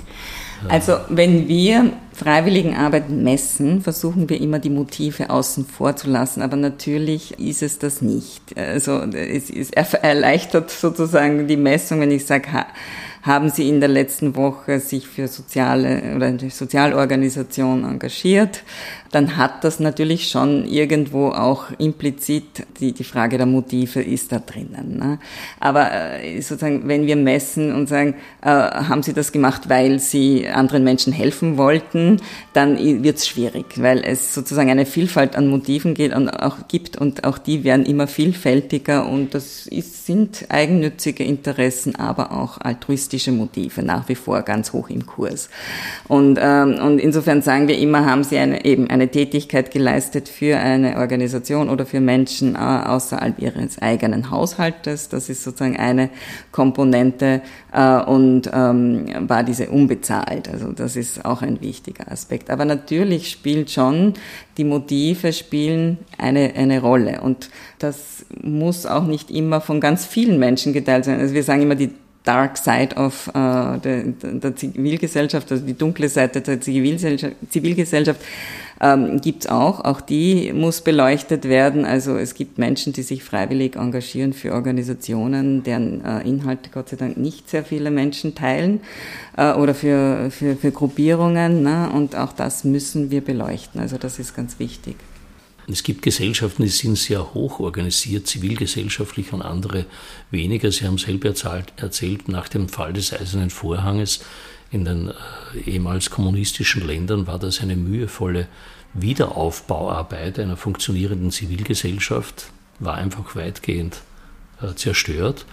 Also 0.69 0.97
wenn 1.09 1.47
wir 1.47 1.93
Freiwilligenarbeit 2.13 3.09
messen, 3.09 3.81
versuchen 3.81 4.27
wir 4.27 4.41
immer 4.41 4.59
die 4.59 4.71
Motive 4.71 5.29
außen 5.29 5.65
vor 5.65 5.95
zu 5.95 6.09
lassen, 6.09 6.41
aber 6.41 6.57
natürlich 6.57 7.39
ist 7.39 7.61
es 7.61 7.79
das 7.79 8.01
nicht. 8.01 8.57
Also 8.57 9.01
es, 9.01 9.49
es 9.49 9.69
erleichtert 9.71 10.71
sozusagen 10.71 11.47
die 11.47 11.57
Messung, 11.57 12.01
wenn 12.01 12.11
ich 12.11 12.25
sage, 12.25 12.65
haben 13.21 13.49
Sie 13.49 13.67
in 13.67 13.79
der 13.79 13.89
letzten 13.89 14.35
Woche 14.35 14.79
sich 14.79 15.07
für 15.07 15.27
soziale 15.27 16.15
oder 16.15 16.27
eine 16.27 16.49
Sozialorganisation 16.49 17.83
engagiert 17.83 18.63
dann 19.11 19.37
hat 19.37 19.63
das 19.63 19.79
natürlich 19.79 20.29
schon 20.29 20.65
irgendwo 20.65 21.29
auch 21.29 21.65
implizit 21.77 22.65
die, 22.79 22.93
die 22.93 23.03
Frage 23.03 23.37
der 23.37 23.45
Motive 23.45 24.01
ist 24.01 24.31
da 24.31 24.39
drinnen. 24.39 24.97
Ne? 24.97 25.19
Aber 25.59 25.91
äh, 25.91 26.41
sozusagen, 26.41 26.87
wenn 26.87 27.07
wir 27.07 27.15
messen 27.15 27.73
und 27.73 27.87
sagen, 27.87 28.15
äh, 28.41 28.47
haben 28.47 29.03
Sie 29.03 29.13
das 29.13 29.31
gemacht, 29.31 29.69
weil 29.69 29.99
Sie 29.99 30.47
anderen 30.47 30.83
Menschen 30.83 31.13
helfen 31.13 31.57
wollten, 31.57 32.21
dann 32.53 32.77
wird 33.03 33.17
es 33.17 33.27
schwierig, 33.27 33.81
weil 33.81 34.03
es 34.03 34.33
sozusagen 34.33 34.69
eine 34.69 34.85
Vielfalt 34.85 35.35
an 35.35 35.47
Motiven 35.47 35.93
geht 35.93 36.13
und 36.13 36.29
auch 36.29 36.67
gibt 36.67 36.97
und 36.97 37.23
auch 37.23 37.37
die 37.37 37.63
werden 37.63 37.85
immer 37.85 38.07
vielfältiger 38.07 39.07
und 39.07 39.33
das 39.33 39.67
ist, 39.67 40.05
sind 40.05 40.45
eigennützige 40.49 41.23
Interessen, 41.23 41.95
aber 41.95 42.31
auch 42.31 42.59
altruistische 42.59 43.06
Motive 43.31 43.83
nach 43.83 44.07
wie 44.09 44.15
vor 44.15 44.41
ganz 44.41 44.73
hoch 44.73 44.89
im 44.89 45.05
Kurs. 45.05 45.49
Und, 46.07 46.39
ähm, 46.41 46.79
und 46.81 46.99
insofern 46.99 47.41
sagen 47.41 47.67
wir 47.67 47.77
immer, 47.77 48.05
haben 48.05 48.23
Sie 48.23 48.37
eine, 48.37 48.65
eben 48.65 48.89
eine 48.89 49.07
Tätigkeit 49.07 49.71
geleistet 49.71 50.29
für 50.29 50.57
eine 50.57 50.97
Organisation 50.97 51.69
oder 51.69 51.85
für 51.85 51.99
Menschen 51.99 52.55
äh, 52.55 52.57
außerhalb 52.57 53.39
ihres 53.39 53.81
eigenen 53.81 54.31
Haushaltes. 54.31 55.09
Das 55.09 55.29
ist 55.29 55.43
sozusagen 55.43 55.77
eine 55.77 56.09
Komponente 56.51 57.41
äh, 57.73 58.01
und 58.01 58.49
ähm, 58.53 59.05
war 59.27 59.43
diese 59.43 59.69
unbezahlt. 59.69 60.49
Also 60.49 60.71
das 60.71 60.95
ist 60.95 61.25
auch 61.25 61.41
ein 61.41 61.61
wichtiger 61.61 62.11
Aspekt. 62.11 62.49
Aber 62.49 62.65
natürlich 62.65 63.29
spielt 63.29 63.71
schon, 63.71 64.13
die 64.57 64.63
Motive 64.63 65.33
spielen 65.33 65.97
eine, 66.17 66.53
eine 66.55 66.81
Rolle 66.81 67.21
und 67.21 67.49
das 67.79 68.25
muss 68.41 68.85
auch 68.85 69.05
nicht 69.05 69.29
immer 69.31 69.61
von 69.61 69.79
ganz 69.79 70.05
vielen 70.05 70.39
Menschen 70.39 70.73
geteilt 70.73 71.05
sein. 71.05 71.19
Also 71.19 71.33
wir 71.33 71.43
sagen 71.43 71.61
immer, 71.61 71.75
die 71.75 71.91
Dark 72.23 72.57
Side 72.57 72.95
of 72.95 73.27
äh, 73.29 73.31
der, 73.33 74.03
der 74.03 74.55
Zivilgesellschaft, 74.55 75.51
also 75.51 75.65
die 75.65 75.77
dunkle 75.77 76.09
Seite 76.09 76.41
der 76.41 76.59
Zivilgesellschaft, 76.59 77.35
Zivilgesellschaft 77.49 78.21
ähm, 78.81 79.21
gibt 79.21 79.49
auch. 79.49 79.83
Auch 79.83 80.01
die 80.01 80.51
muss 80.53 80.81
beleuchtet 80.81 81.45
werden. 81.45 81.85
Also 81.85 82.17
es 82.17 82.35
gibt 82.35 82.57
Menschen, 82.57 82.93
die 82.93 83.03
sich 83.03 83.23
freiwillig 83.23 83.75
engagieren 83.75 84.33
für 84.33 84.53
Organisationen, 84.53 85.63
deren 85.63 86.03
äh, 86.03 86.21
Inhalte 86.27 86.69
Gott 86.71 86.89
sei 86.89 86.97
Dank 86.97 87.17
nicht 87.17 87.49
sehr 87.49 87.63
viele 87.63 87.91
Menschen 87.91 88.35
teilen 88.35 88.81
äh, 89.35 89.53
oder 89.53 89.73
für, 89.73 90.29
für, 90.29 90.55
für 90.55 90.71
Gruppierungen. 90.71 91.63
Ne? 91.63 91.89
Und 91.93 92.15
auch 92.15 92.33
das 92.33 92.63
müssen 92.63 93.11
wir 93.11 93.21
beleuchten. 93.21 93.81
Also 93.81 93.97
das 93.97 94.19
ist 94.19 94.35
ganz 94.35 94.59
wichtig. 94.59 94.95
Es 95.69 95.83
gibt 95.83 96.01
Gesellschaften, 96.01 96.63
die 96.63 96.69
sind 96.69 96.97
sehr 96.97 97.33
hoch 97.33 97.59
organisiert, 97.59 98.25
zivilgesellschaftlich 98.25 99.33
und 99.33 99.41
andere 99.41 99.85
weniger. 100.31 100.71
Sie 100.71 100.85
haben 100.85 100.97
selber 100.97 101.27
erzählt, 101.27 102.29
nach 102.29 102.47
dem 102.47 102.69
Fall 102.69 102.93
des 102.93 103.11
Eisernen 103.11 103.49
Vorhanges 103.49 104.21
in 104.71 104.85
den 104.85 105.09
äh, 105.09 105.59
ehemals 105.65 106.09
kommunistischen 106.09 106.85
Ländern 106.85 107.27
war 107.27 107.39
das 107.39 107.61
eine 107.61 107.75
mühevolle 107.75 108.47
Wiederaufbauarbeit 108.93 110.39
einer 110.39 110.57
funktionierenden 110.57 111.31
Zivilgesellschaft, 111.31 112.51
war 112.79 112.95
einfach 112.95 113.35
weitgehend 113.35 114.01
äh, 114.61 114.73
zerstört. 114.75 115.45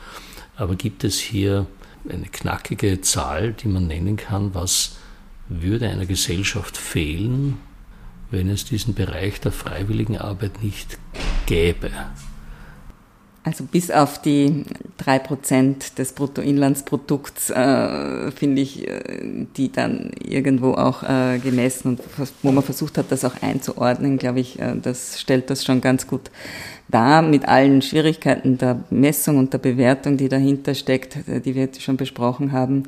Aber 0.56 0.76
gibt 0.76 1.04
es 1.04 1.18
hier 1.18 1.66
eine 2.08 2.26
knackige 2.26 3.00
Zahl, 3.00 3.52
die 3.52 3.68
man 3.68 3.86
nennen 3.86 4.16
kann, 4.16 4.54
was 4.54 4.96
würde 5.48 5.88
einer 5.88 6.06
Gesellschaft 6.06 6.76
fehlen, 6.76 7.58
wenn 8.34 8.50
es 8.50 8.64
diesen 8.64 8.94
Bereich 8.94 9.40
der 9.40 9.52
freiwilligen 9.52 10.18
Arbeit 10.18 10.62
nicht 10.62 10.98
gäbe? 11.46 11.90
Also 13.44 13.64
bis 13.64 13.90
auf 13.90 14.22
die 14.22 14.64
drei 14.96 15.18
Prozent 15.18 15.98
des 15.98 16.14
Bruttoinlandsprodukts, 16.14 17.50
äh, 17.50 18.30
finde 18.32 18.62
ich, 18.62 18.88
äh, 18.88 19.46
die 19.56 19.70
dann 19.70 20.12
irgendwo 20.18 20.72
auch 20.72 21.02
äh, 21.02 21.38
gemessen 21.38 21.88
und 21.88 22.00
wo 22.42 22.52
man 22.52 22.64
versucht 22.64 22.96
hat, 22.96 23.06
das 23.10 23.22
auch 23.22 23.42
einzuordnen, 23.42 24.16
glaube 24.16 24.40
ich, 24.40 24.58
äh, 24.58 24.74
das 24.80 25.20
stellt 25.20 25.50
das 25.50 25.62
schon 25.62 25.82
ganz 25.82 26.06
gut 26.06 26.30
da 26.88 27.22
mit 27.22 27.48
allen 27.48 27.82
Schwierigkeiten 27.82 28.58
der 28.58 28.84
Messung 28.90 29.38
und 29.38 29.52
der 29.52 29.58
Bewertung, 29.58 30.16
die 30.16 30.28
dahinter 30.28 30.74
steckt, 30.74 31.16
die 31.26 31.54
wir 31.54 31.68
schon 31.78 31.96
besprochen 31.96 32.52
haben. 32.52 32.84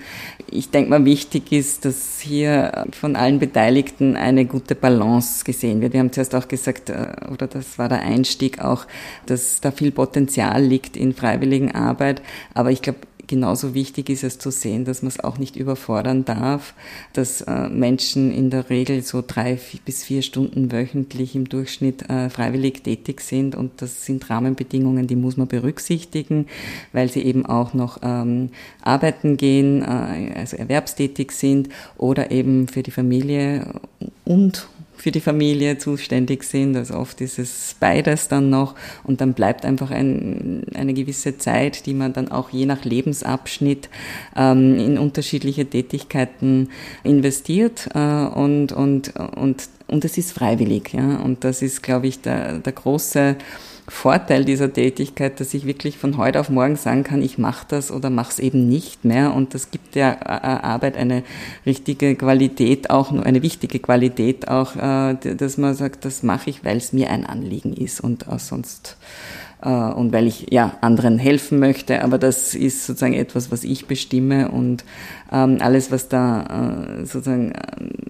Ich 0.50 0.70
denke 0.70 0.90
mal, 0.90 1.04
wichtig 1.04 1.50
ist, 1.50 1.84
dass 1.84 2.20
hier 2.20 2.86
von 2.92 3.16
allen 3.16 3.38
Beteiligten 3.38 4.16
eine 4.16 4.44
gute 4.44 4.74
Balance 4.74 5.44
gesehen 5.44 5.80
wird. 5.80 5.94
Wir 5.94 6.00
haben 6.00 6.12
zuerst 6.12 6.34
auch 6.34 6.48
gesagt, 6.48 6.90
äh, 6.90 7.14
oder 7.32 7.46
das 7.46 7.78
war 7.78 7.88
der 7.88 8.02
Einstieg 8.02 8.60
auch, 8.60 8.86
dass 9.26 9.60
da 9.60 9.70
viel 9.70 9.92
Potenzial 9.92 10.62
liegt 10.62 10.96
in 10.96 11.14
freiwilligen 11.14 11.74
Arbeit. 11.74 12.22
Aber 12.54 12.70
ich 12.70 12.82
glaube, 12.82 12.98
genauso 13.26 13.74
wichtig 13.74 14.08
ist 14.10 14.24
es 14.24 14.38
zu 14.38 14.50
sehen, 14.50 14.84
dass 14.84 15.02
man 15.02 15.08
es 15.08 15.20
auch 15.20 15.38
nicht 15.38 15.56
überfordern 15.56 16.24
darf, 16.24 16.74
dass 17.12 17.42
äh, 17.42 17.68
Menschen 17.68 18.32
in 18.32 18.50
der 18.50 18.70
Regel 18.70 19.02
so 19.02 19.22
drei 19.26 19.58
bis 19.84 20.04
vier 20.04 20.22
Stunden 20.22 20.72
wöchentlich 20.72 21.34
im 21.34 21.48
Durchschnitt 21.48 22.08
äh, 22.08 22.30
freiwillig 22.30 22.82
tätig 22.82 23.20
sind. 23.20 23.54
Und 23.54 23.82
das 23.82 24.04
sind 24.04 24.28
Rahmenbedingungen, 24.30 25.06
die 25.06 25.16
muss 25.16 25.36
man 25.36 25.48
berücksichtigen, 25.48 26.46
weil 26.92 27.10
sie 27.10 27.22
eben 27.22 27.46
auch 27.46 27.74
noch 27.74 28.00
ähm, 28.02 28.50
arbeiten 28.82 29.36
gehen, 29.36 29.82
äh, 29.82 30.32
also 30.36 30.56
erwerbstätig 30.56 31.32
sind 31.32 31.68
oder 31.96 32.30
eben 32.30 32.68
für 32.68 32.82
die 32.82 32.90
Familie 32.90 33.66
und 34.24 34.68
für 34.96 35.10
die 35.10 35.20
Familie 35.20 35.78
zuständig 35.78 36.44
sind. 36.44 36.76
Also 36.76 36.94
oft 36.94 37.20
ist 37.20 37.38
es 37.38 37.76
beides 37.78 38.28
dann 38.28 38.50
noch 38.50 38.74
und 39.04 39.20
dann 39.20 39.34
bleibt 39.34 39.64
einfach 39.64 39.90
ein, 39.90 40.64
eine 40.74 40.94
gewisse 40.94 41.38
Zeit, 41.38 41.86
die 41.86 41.94
man 41.94 42.12
dann 42.12 42.30
auch 42.30 42.50
je 42.50 42.66
nach 42.66 42.84
Lebensabschnitt 42.84 43.88
ähm, 44.36 44.78
in 44.78 44.98
unterschiedliche 44.98 45.66
Tätigkeiten 45.66 46.70
investiert 47.04 47.88
äh, 47.94 47.98
und, 47.98 48.72
und, 48.72 49.14
und, 49.16 49.68
und 49.86 50.04
es 50.04 50.18
ist 50.18 50.32
freiwillig. 50.32 50.92
Ja? 50.92 51.16
Und 51.16 51.44
das 51.44 51.62
ist, 51.62 51.82
glaube 51.82 52.06
ich, 52.06 52.20
der, 52.20 52.58
der 52.58 52.72
große 52.72 53.36
Vorteil 53.88 54.44
dieser 54.44 54.72
Tätigkeit, 54.72 55.38
dass 55.38 55.54
ich 55.54 55.64
wirklich 55.64 55.96
von 55.96 56.16
heute 56.16 56.40
auf 56.40 56.48
morgen 56.48 56.74
sagen 56.76 57.04
kann, 57.04 57.22
ich 57.22 57.38
mache 57.38 57.66
das 57.68 57.92
oder 57.92 58.10
mache 58.10 58.32
es 58.32 58.38
eben 58.40 58.68
nicht 58.68 59.04
mehr. 59.04 59.32
Und 59.32 59.54
das 59.54 59.70
gibt 59.70 59.94
der 59.94 60.22
äh, 60.22 60.66
Arbeit 60.66 60.96
eine 60.96 61.22
richtige 61.64 62.16
Qualität, 62.16 62.90
auch 62.90 63.12
eine 63.12 63.42
wichtige 63.42 63.78
Qualität, 63.78 64.48
auch, 64.48 64.74
äh, 64.74 65.14
dass 65.14 65.56
man 65.56 65.74
sagt, 65.74 66.04
das 66.04 66.24
mache 66.24 66.50
ich, 66.50 66.64
weil 66.64 66.78
es 66.78 66.92
mir 66.92 67.10
ein 67.10 67.24
Anliegen 67.24 67.74
ist 67.74 68.00
und 68.00 68.26
sonst 68.38 68.96
und 69.62 70.12
weil 70.12 70.26
ich 70.26 70.48
ja 70.50 70.76
anderen 70.80 71.18
helfen 71.18 71.58
möchte. 71.58 72.02
Aber 72.02 72.18
das 72.18 72.54
ist 72.54 72.86
sozusagen 72.86 73.14
etwas, 73.14 73.50
was 73.50 73.64
ich 73.64 73.86
bestimme 73.86 74.50
und 74.50 74.84
ähm, 75.32 75.58
alles, 75.60 75.90
was 75.90 76.08
da 76.08 77.04
sozusagen 77.04 77.52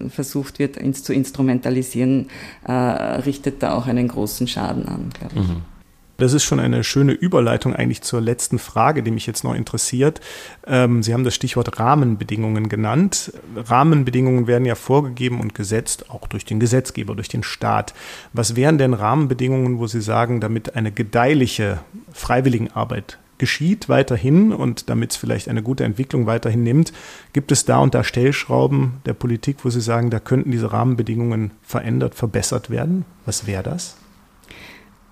versucht 0.09 0.59
wird, 0.59 0.77
ins, 0.77 1.03
zu 1.03 1.13
instrumentalisieren, 1.13 2.27
richtet 2.67 3.63
da 3.63 3.73
auch 3.75 3.87
einen 3.87 4.09
großen 4.09 4.47
Schaden 4.47 4.87
an, 4.87 5.09
glaube 5.17 5.35
ich. 5.35 5.47
Mhm. 5.47 5.76
Das 6.17 6.33
ist 6.33 6.43
schon 6.43 6.59
eine 6.59 6.83
schöne 6.83 7.13
Überleitung 7.13 7.75
eigentlich 7.75 8.01
zur 8.01 8.21
letzten 8.21 8.57
Frage, 8.57 9.03
die 9.03 9.11
mich 9.11 9.27
jetzt 9.27 9.43
noch 9.43 9.53
interessiert. 9.53 10.19
Ähm, 10.65 11.03
Sie 11.03 11.13
haben 11.13 11.23
das 11.23 11.35
Stichwort 11.35 11.79
Rahmenbedingungen 11.79 12.69
genannt. 12.69 13.31
Rahmenbedingungen 13.55 14.47
werden 14.47 14.65
ja 14.65 14.75
vorgegeben 14.75 15.39
und 15.39 15.53
gesetzt, 15.53 16.09
auch 16.09 16.27
durch 16.27 16.43
den 16.43 16.59
Gesetzgeber, 16.59 17.15
durch 17.15 17.29
den 17.29 17.43
Staat. 17.43 17.93
Was 18.33 18.55
wären 18.55 18.79
denn 18.79 18.95
Rahmenbedingungen, 18.95 19.77
wo 19.77 19.85
Sie 19.85 20.01
sagen, 20.01 20.41
damit 20.41 20.75
eine 20.75 20.91
gedeihliche 20.91 21.79
Freiwilligenarbeit 22.11 23.19
geschieht 23.37 23.87
weiterhin 23.87 24.51
und 24.51 24.89
damit 24.89 25.11
es 25.11 25.17
vielleicht 25.17 25.47
eine 25.47 25.61
gute 25.61 25.83
Entwicklung 25.83 26.25
weiterhin 26.25 26.63
nimmt, 26.63 26.91
gibt 27.33 27.51
es 27.51 27.65
da 27.65 27.77
und 27.77 27.93
da 27.93 28.03
Stellschrauben 28.03 28.93
der 29.05 29.13
Politik, 29.13 29.57
wo 29.63 29.69
Sie 29.69 29.81
sagen, 29.81 30.09
da 30.09 30.19
könnten 30.19 30.49
diese 30.49 30.71
Rahmenbedingungen 30.73 31.51
verändert, 31.61 32.15
verbessert 32.15 32.71
werden? 32.71 33.05
Was 33.25 33.45
wäre 33.45 33.61
das? 33.61 33.97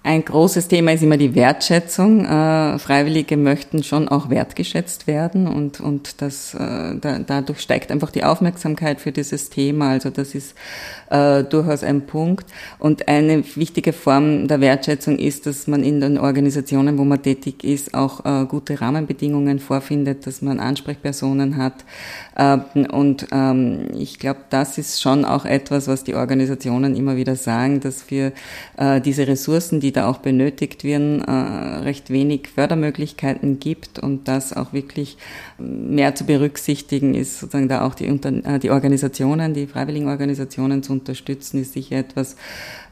Ein 0.06 0.24
großes 0.24 0.68
Thema 0.68 0.94
ist 0.94 1.02
immer 1.02 1.18
die 1.18 1.34
Wertschätzung. 1.34 2.26
Äh, 2.26 2.78
Freiwillige 2.78 3.38
möchten 3.38 3.82
schon 3.82 4.08
auch 4.08 4.30
wertgeschätzt 4.30 5.08
werden 5.08 5.48
und, 5.48 5.80
und 5.80 6.22
das, 6.22 6.54
äh, 6.54 6.96
da, 7.02 7.18
dadurch 7.26 7.60
steigt 7.60 7.92
einfach 7.92 8.12
die 8.12 8.24
Aufmerksamkeit 8.24 9.02
für 9.02 9.12
dieses 9.12 9.50
Thema. 9.50 9.90
Also 9.90 10.12
das 10.12 10.36
ist 10.36 10.54
äh, 11.10 11.44
durchaus 11.44 11.84
ein 11.84 12.06
Punkt. 12.06 12.46
Und 12.78 13.08
eine 13.08 13.44
wichtige 13.56 13.94
Form 13.94 14.48
der 14.48 14.62
Wertschätzung 14.62 15.18
ist, 15.18 15.48
dass 15.48 15.66
man 15.66 15.82
in 15.82 16.02
den 16.02 16.20
Organisationen, 16.20 17.00
wo 17.00 17.04
man 17.04 17.24
tätig 17.24 17.64
ist, 17.64 17.96
auch 17.96 18.24
äh, 18.26 18.46
gute 18.46 18.80
Rahmenbedingungen 18.80 19.58
vorfindet, 19.58 20.28
dass 20.28 20.44
man 20.44 20.60
Ansprechpersonen 20.60 21.58
hat. 21.58 21.84
Äh, 22.36 22.60
und 22.90 23.26
ähm, 23.32 23.88
ich 23.98 24.20
glaube, 24.20 24.42
das 24.52 24.78
ist 24.78 25.02
schon 25.02 25.26
auch 25.26 25.46
etwas, 25.46 25.88
was 25.88 26.04
die 26.04 26.14
Organisationen 26.14 26.96
immer 26.96 27.16
wieder 27.16 27.36
sagen, 27.36 27.80
dass 27.80 28.12
wir 28.12 28.34
diese 29.06 29.28
Ressourcen, 29.28 29.80
die 29.80 29.95
da 29.96 30.08
auch 30.08 30.18
benötigt 30.18 30.84
werden, 30.84 31.22
äh, 31.22 31.32
recht 31.32 32.10
wenig 32.10 32.50
Fördermöglichkeiten 32.50 33.60
gibt 33.60 34.00
und 34.00 34.28
das 34.28 34.56
auch 34.56 34.74
wirklich 34.74 35.18
mehr 35.58 36.16
zu 36.16 36.26
berücksichtigen 36.26 37.14
ist, 37.14 37.40
sozusagen 37.40 37.70
da 37.70 37.86
auch 37.86 37.96
die, 37.96 38.06
äh, 38.06 38.60
die 38.60 38.70
Organisationen, 38.70 39.54
die 39.54 39.68
freiwilligen 39.68 40.08
Organisationen 40.08 40.84
zu 40.84 40.94
unterstützen, 40.94 41.62
ist 41.62 41.74
sicher 41.74 41.98
etwas, 41.98 42.36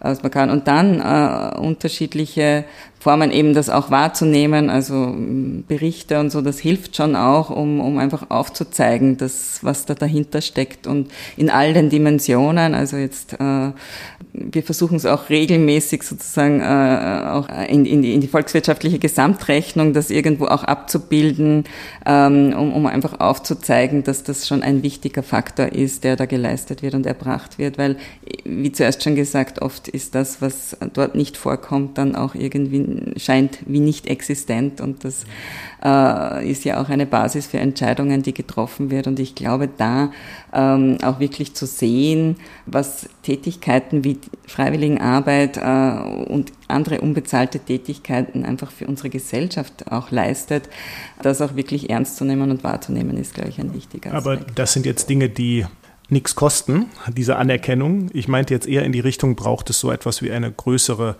was 0.04 0.22
man 0.22 0.32
kann. 0.32 0.50
Und 0.50 0.68
dann 0.68 1.00
äh, 1.00 1.58
unterschiedliche 1.58 2.66
Formen 3.04 3.32
eben 3.32 3.54
das 3.54 3.70
auch 3.70 3.92
wahrzunehmen, 3.92 4.70
also 4.70 4.94
mm, 4.96 5.66
Berichte 5.68 6.22
und 6.22 6.30
so, 6.30 6.40
das 6.40 6.60
hilft 6.60 6.96
schon 6.96 7.18
auch, 7.18 7.50
um, 7.50 7.82
um 7.82 7.98
einfach 7.98 8.30
aufzuzeigen, 8.30 9.18
dass, 9.18 9.60
was 9.62 9.86
da 9.86 9.94
dahinter 9.94 10.40
steckt 10.40 10.88
und 10.88 11.12
in 11.36 11.50
all 11.50 11.74
den 11.74 11.90
Dimensionen, 11.90 12.74
also 12.74 12.96
jetzt, 12.96 13.34
äh, 13.34 13.72
wir 14.32 14.64
versuchen 14.64 14.96
es 14.96 15.06
auch 15.06 15.30
regelmäßig 15.30 16.04
sozusagen 16.04 16.62
äh, 16.62 17.28
auch 17.28 17.50
in, 17.68 17.86
in, 17.86 18.04
die, 18.04 18.14
in 18.14 18.22
die 18.22 18.30
volkswirtschaftliche 18.30 19.00
Gesamtrechnung, 19.00 19.92
das 19.92 20.10
irgendwo 20.10 20.46
auch 20.46 20.64
abzubilden, 20.64 21.66
ähm, 22.06 22.54
um, 22.58 22.72
um 22.72 22.86
einfach 22.86 23.20
aufzuzeigen, 23.20 24.06
dass 24.06 24.24
das 24.24 24.48
schon 24.48 24.64
ein 24.64 24.82
wichtiger 24.82 25.24
Faktor 25.24 25.68
ist, 25.74 26.06
der 26.06 26.16
da 26.16 26.26
geleistet 26.26 26.82
wird 26.82 26.94
und 26.94 27.06
erbracht 27.06 27.60
wird, 27.60 27.78
weil, 27.78 27.98
wie 28.46 28.72
zuerst 28.72 29.04
schon 29.04 29.16
gesagt, 29.16 29.62
oft 29.62 29.90
ist 29.94 30.16
das, 30.16 30.42
was 30.42 30.76
dort 30.94 31.14
nicht 31.14 31.38
vorkommt, 31.38 32.00
dann 32.00 32.16
auch 32.16 32.34
irgendwie 32.34 33.14
scheint 33.18 33.60
wie 33.68 33.80
nicht 33.80 34.08
existent 34.08 34.82
und 34.82 35.06
das 35.06 35.24
äh, 35.86 36.50
ist 36.50 36.66
ja 36.66 36.82
auch 36.82 36.90
eine 36.90 37.06
Basis 37.06 37.46
für 37.46 37.60
Entscheidungen, 37.60 38.24
die 38.24 38.34
getroffen 38.34 38.90
wird. 38.90 39.06
Und 39.06 39.20
ich 39.20 39.36
glaube, 39.36 39.70
da 39.78 40.12
ähm, 40.52 40.98
auch 41.04 41.20
wirklich 41.20 41.54
zu 41.54 41.68
sehen, 41.68 42.38
was 42.66 43.08
Tätigkeiten 43.22 44.04
wie 44.04 44.18
Freiwilligenarbeit 44.48 45.58
äh, 45.58 46.32
und 46.32 46.52
andere 46.68 47.00
unbezahlte 47.02 47.60
Tätigkeiten 47.60 48.46
einfach 48.46 48.72
für 48.72 48.88
unsere 48.88 49.12
Gesellschaft 49.12 49.92
auch 49.92 50.10
leistet, 50.10 50.70
das 51.22 51.40
auch 51.40 51.56
wirklich 51.56 51.92
ernst 51.92 52.18
zu 52.18 52.26
nehmen 52.26 52.50
und 52.50 52.64
wahrzunehmen, 52.64 53.16
ist, 53.18 53.36
glaube 53.36 53.50
ich, 53.50 53.60
ein 53.60 53.76
wichtiger 53.76 54.12
Aspekt. 54.12 54.42
Aber 54.42 54.54
das 54.56 54.74
sind 54.74 54.88
jetzt 54.88 55.08
Dinge, 55.08 55.30
die 55.30 55.66
nichts 56.10 56.36
kosten, 56.36 56.88
diese 57.16 57.38
Anerkennung. 57.38 58.10
Ich 58.14 58.28
meinte 58.28 58.54
jetzt 58.54 58.68
eher 58.68 58.84
in 58.84 58.92
die 58.92 59.00
Richtung, 59.00 59.36
braucht 59.36 59.70
es 59.70 59.80
so 59.80 59.92
etwas 59.92 60.22
wie 60.22 60.32
eine 60.32 60.52
größere 60.52 61.16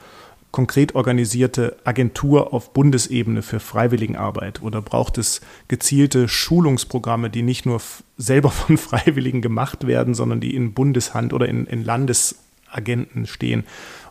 konkret 0.54 0.94
organisierte 0.94 1.78
Agentur 1.84 2.54
auf 2.54 2.74
Bundesebene 2.74 3.42
für 3.42 3.60
Freiwilligenarbeit 3.60 4.62
oder 4.62 4.84
braucht 4.84 5.18
es 5.18 5.42
gezielte 5.68 6.28
Schulungsprogramme, 6.28 7.32
die 7.32 7.42
nicht 7.42 7.66
nur 7.66 7.82
selber 8.18 8.50
von 8.52 8.78
Freiwilligen 8.78 9.42
gemacht 9.42 9.88
werden, 9.88 10.14
sondern 10.14 10.40
die 10.40 10.56
in 10.56 10.74
Bundeshand 10.74 11.34
oder 11.34 11.50
in, 11.50 11.66
in 11.66 11.84
Landesagenten 11.84 13.26
stehen? 13.26 13.64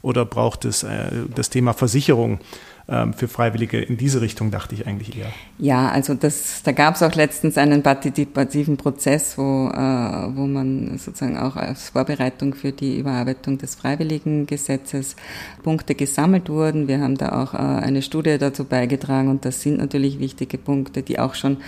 Oder 0.03 0.25
braucht 0.25 0.65
es 0.65 0.83
äh, 0.83 1.13
das 1.33 1.49
Thema 1.49 1.75
Versicherung? 1.75 2.41
Ähm, 2.89 3.13
für 3.13 3.29
Freiwillige 3.29 3.81
in 3.81 3.97
diese 3.97 4.21
Richtung, 4.21 4.51
dachte 4.51 4.75
ich 4.75 4.89
eigentlich 4.89 5.17
eher. 5.17 5.29
Ja, 5.59 5.89
also 5.89 6.15
das, 6.15 6.63
da 6.65 6.73
gab 6.73 6.97
es 6.97 7.03
auch 7.03 7.15
letztens 7.15 7.57
einen 7.57 7.83
partizipativen 7.83 8.77
Prozess, 8.77 9.39
wo, 9.39 9.69
äh, 9.69 10.37
wo 10.37 10.47
man 10.47 10.99
sozusagen 10.99 11.37
auch 11.37 11.55
als 11.55 11.91
Vorbereitung 11.91 12.55
für 12.55 12.73
die 12.73 12.99
Überarbeitung 12.99 13.59
des 13.59 13.77
Freiwilligengesetzes 13.77 15.15
Punkte 15.63 15.95
gesammelt 15.95 16.49
wurden. 16.49 16.89
Wir 16.89 17.01
haben 17.01 17.17
da 17.17 17.41
auch 17.41 17.55
äh, 17.55 17.59
eine 17.59 18.03
Studie 18.03 18.37
dazu 18.39 18.65
beigetragen 18.65 19.29
und 19.29 19.45
das 19.45 19.63
sind 19.63 19.79
natürlich 19.79 20.19
wichtige 20.19 20.59
Punkte, 20.59 21.03
die 21.03 21.21
auch 21.21 21.35
schon 21.35 21.59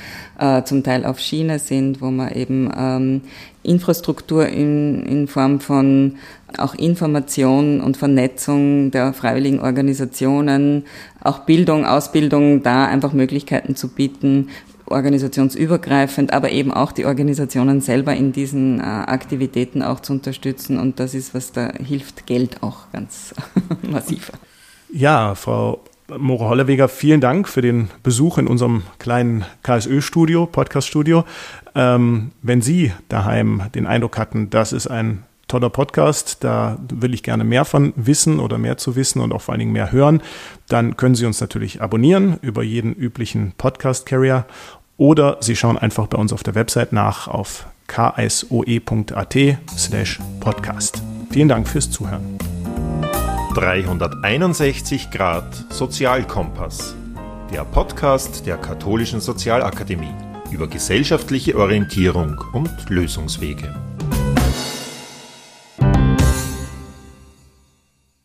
äh, 0.40 0.64
zum 0.64 0.82
Teil 0.82 1.04
auf 1.04 1.20
Schiene 1.20 1.60
sind, 1.60 2.00
wo 2.00 2.10
man 2.10 2.32
eben 2.32 2.72
ähm, 2.76 3.20
Infrastruktur 3.64 4.46
in, 4.46 5.04
in 5.06 5.26
Form 5.26 5.60
von 5.60 6.16
auch 6.58 6.74
Information 6.74 7.80
und 7.80 7.96
Vernetzung 7.96 8.90
der 8.90 9.12
freiwilligen 9.12 9.60
Organisationen, 9.60 10.84
auch 11.20 11.40
Bildung, 11.40 11.84
Ausbildung, 11.84 12.62
da 12.62 12.86
einfach 12.86 13.12
Möglichkeiten 13.12 13.74
zu 13.74 13.88
bieten, 13.88 14.50
organisationsübergreifend, 14.86 16.32
aber 16.32 16.50
eben 16.50 16.72
auch 16.72 16.92
die 16.92 17.06
Organisationen 17.06 17.80
selber 17.80 18.14
in 18.14 18.32
diesen 18.32 18.80
äh, 18.80 18.82
Aktivitäten 18.82 19.82
auch 19.82 20.00
zu 20.00 20.12
unterstützen. 20.12 20.78
Und 20.78 21.00
das 21.00 21.14
ist, 21.14 21.34
was 21.34 21.52
da 21.52 21.72
hilft, 21.72 22.26
Geld 22.26 22.62
auch 22.62 22.90
ganz 22.92 23.34
massiv. 23.82 24.30
Ja, 24.92 25.34
Frau 25.34 25.80
More 26.08 26.48
Hollerweger, 26.48 26.88
vielen 26.88 27.20
Dank 27.20 27.48
für 27.48 27.62
den 27.62 27.88
Besuch 28.02 28.36
in 28.36 28.46
unserem 28.46 28.82
kleinen 28.98 29.44
KSÖ-Studio, 29.62 30.46
Podcast-Studio. 30.46 31.24
Ähm, 31.74 32.32
wenn 32.42 32.60
Sie 32.60 32.92
daheim 33.08 33.62
den 33.74 33.86
Eindruck 33.86 34.18
hatten, 34.18 34.50
das 34.50 34.72
ist 34.72 34.86
ein 34.86 35.24
toller 35.48 35.70
Podcast, 35.70 36.38
da 36.44 36.78
will 36.92 37.14
ich 37.14 37.22
gerne 37.22 37.44
mehr 37.44 37.64
von 37.64 37.92
wissen 37.96 38.38
oder 38.38 38.58
mehr 38.58 38.76
zu 38.76 38.96
wissen 38.96 39.20
und 39.20 39.32
auch 39.32 39.40
vor 39.40 39.52
allen 39.52 39.60
Dingen 39.60 39.72
mehr 39.72 39.92
hören, 39.92 40.22
dann 40.68 40.96
können 40.96 41.14
Sie 41.14 41.26
uns 41.26 41.40
natürlich 41.40 41.80
abonnieren 41.80 42.38
über 42.42 42.62
jeden 42.62 42.92
üblichen 42.94 43.52
Podcast-Carrier 43.56 44.44
oder 44.96 45.38
Sie 45.40 45.56
schauen 45.56 45.78
einfach 45.78 46.06
bei 46.06 46.18
uns 46.18 46.32
auf 46.32 46.42
der 46.42 46.54
Website 46.54 46.92
nach 46.92 47.28
auf 47.28 47.66
ksoe.at 47.86 49.36
slash 49.76 50.20
podcast. 50.40 51.02
Vielen 51.30 51.48
Dank 51.48 51.68
fürs 51.68 51.90
Zuhören. 51.90 52.53
361 53.54 55.12
Grad 55.12 55.44
Sozialkompass. 55.72 56.96
Der 57.52 57.64
Podcast 57.64 58.44
der 58.46 58.56
Katholischen 58.56 59.20
Sozialakademie 59.20 60.12
über 60.50 60.66
gesellschaftliche 60.66 61.56
Orientierung 61.56 62.36
und 62.52 62.90
Lösungswege. 62.90 63.83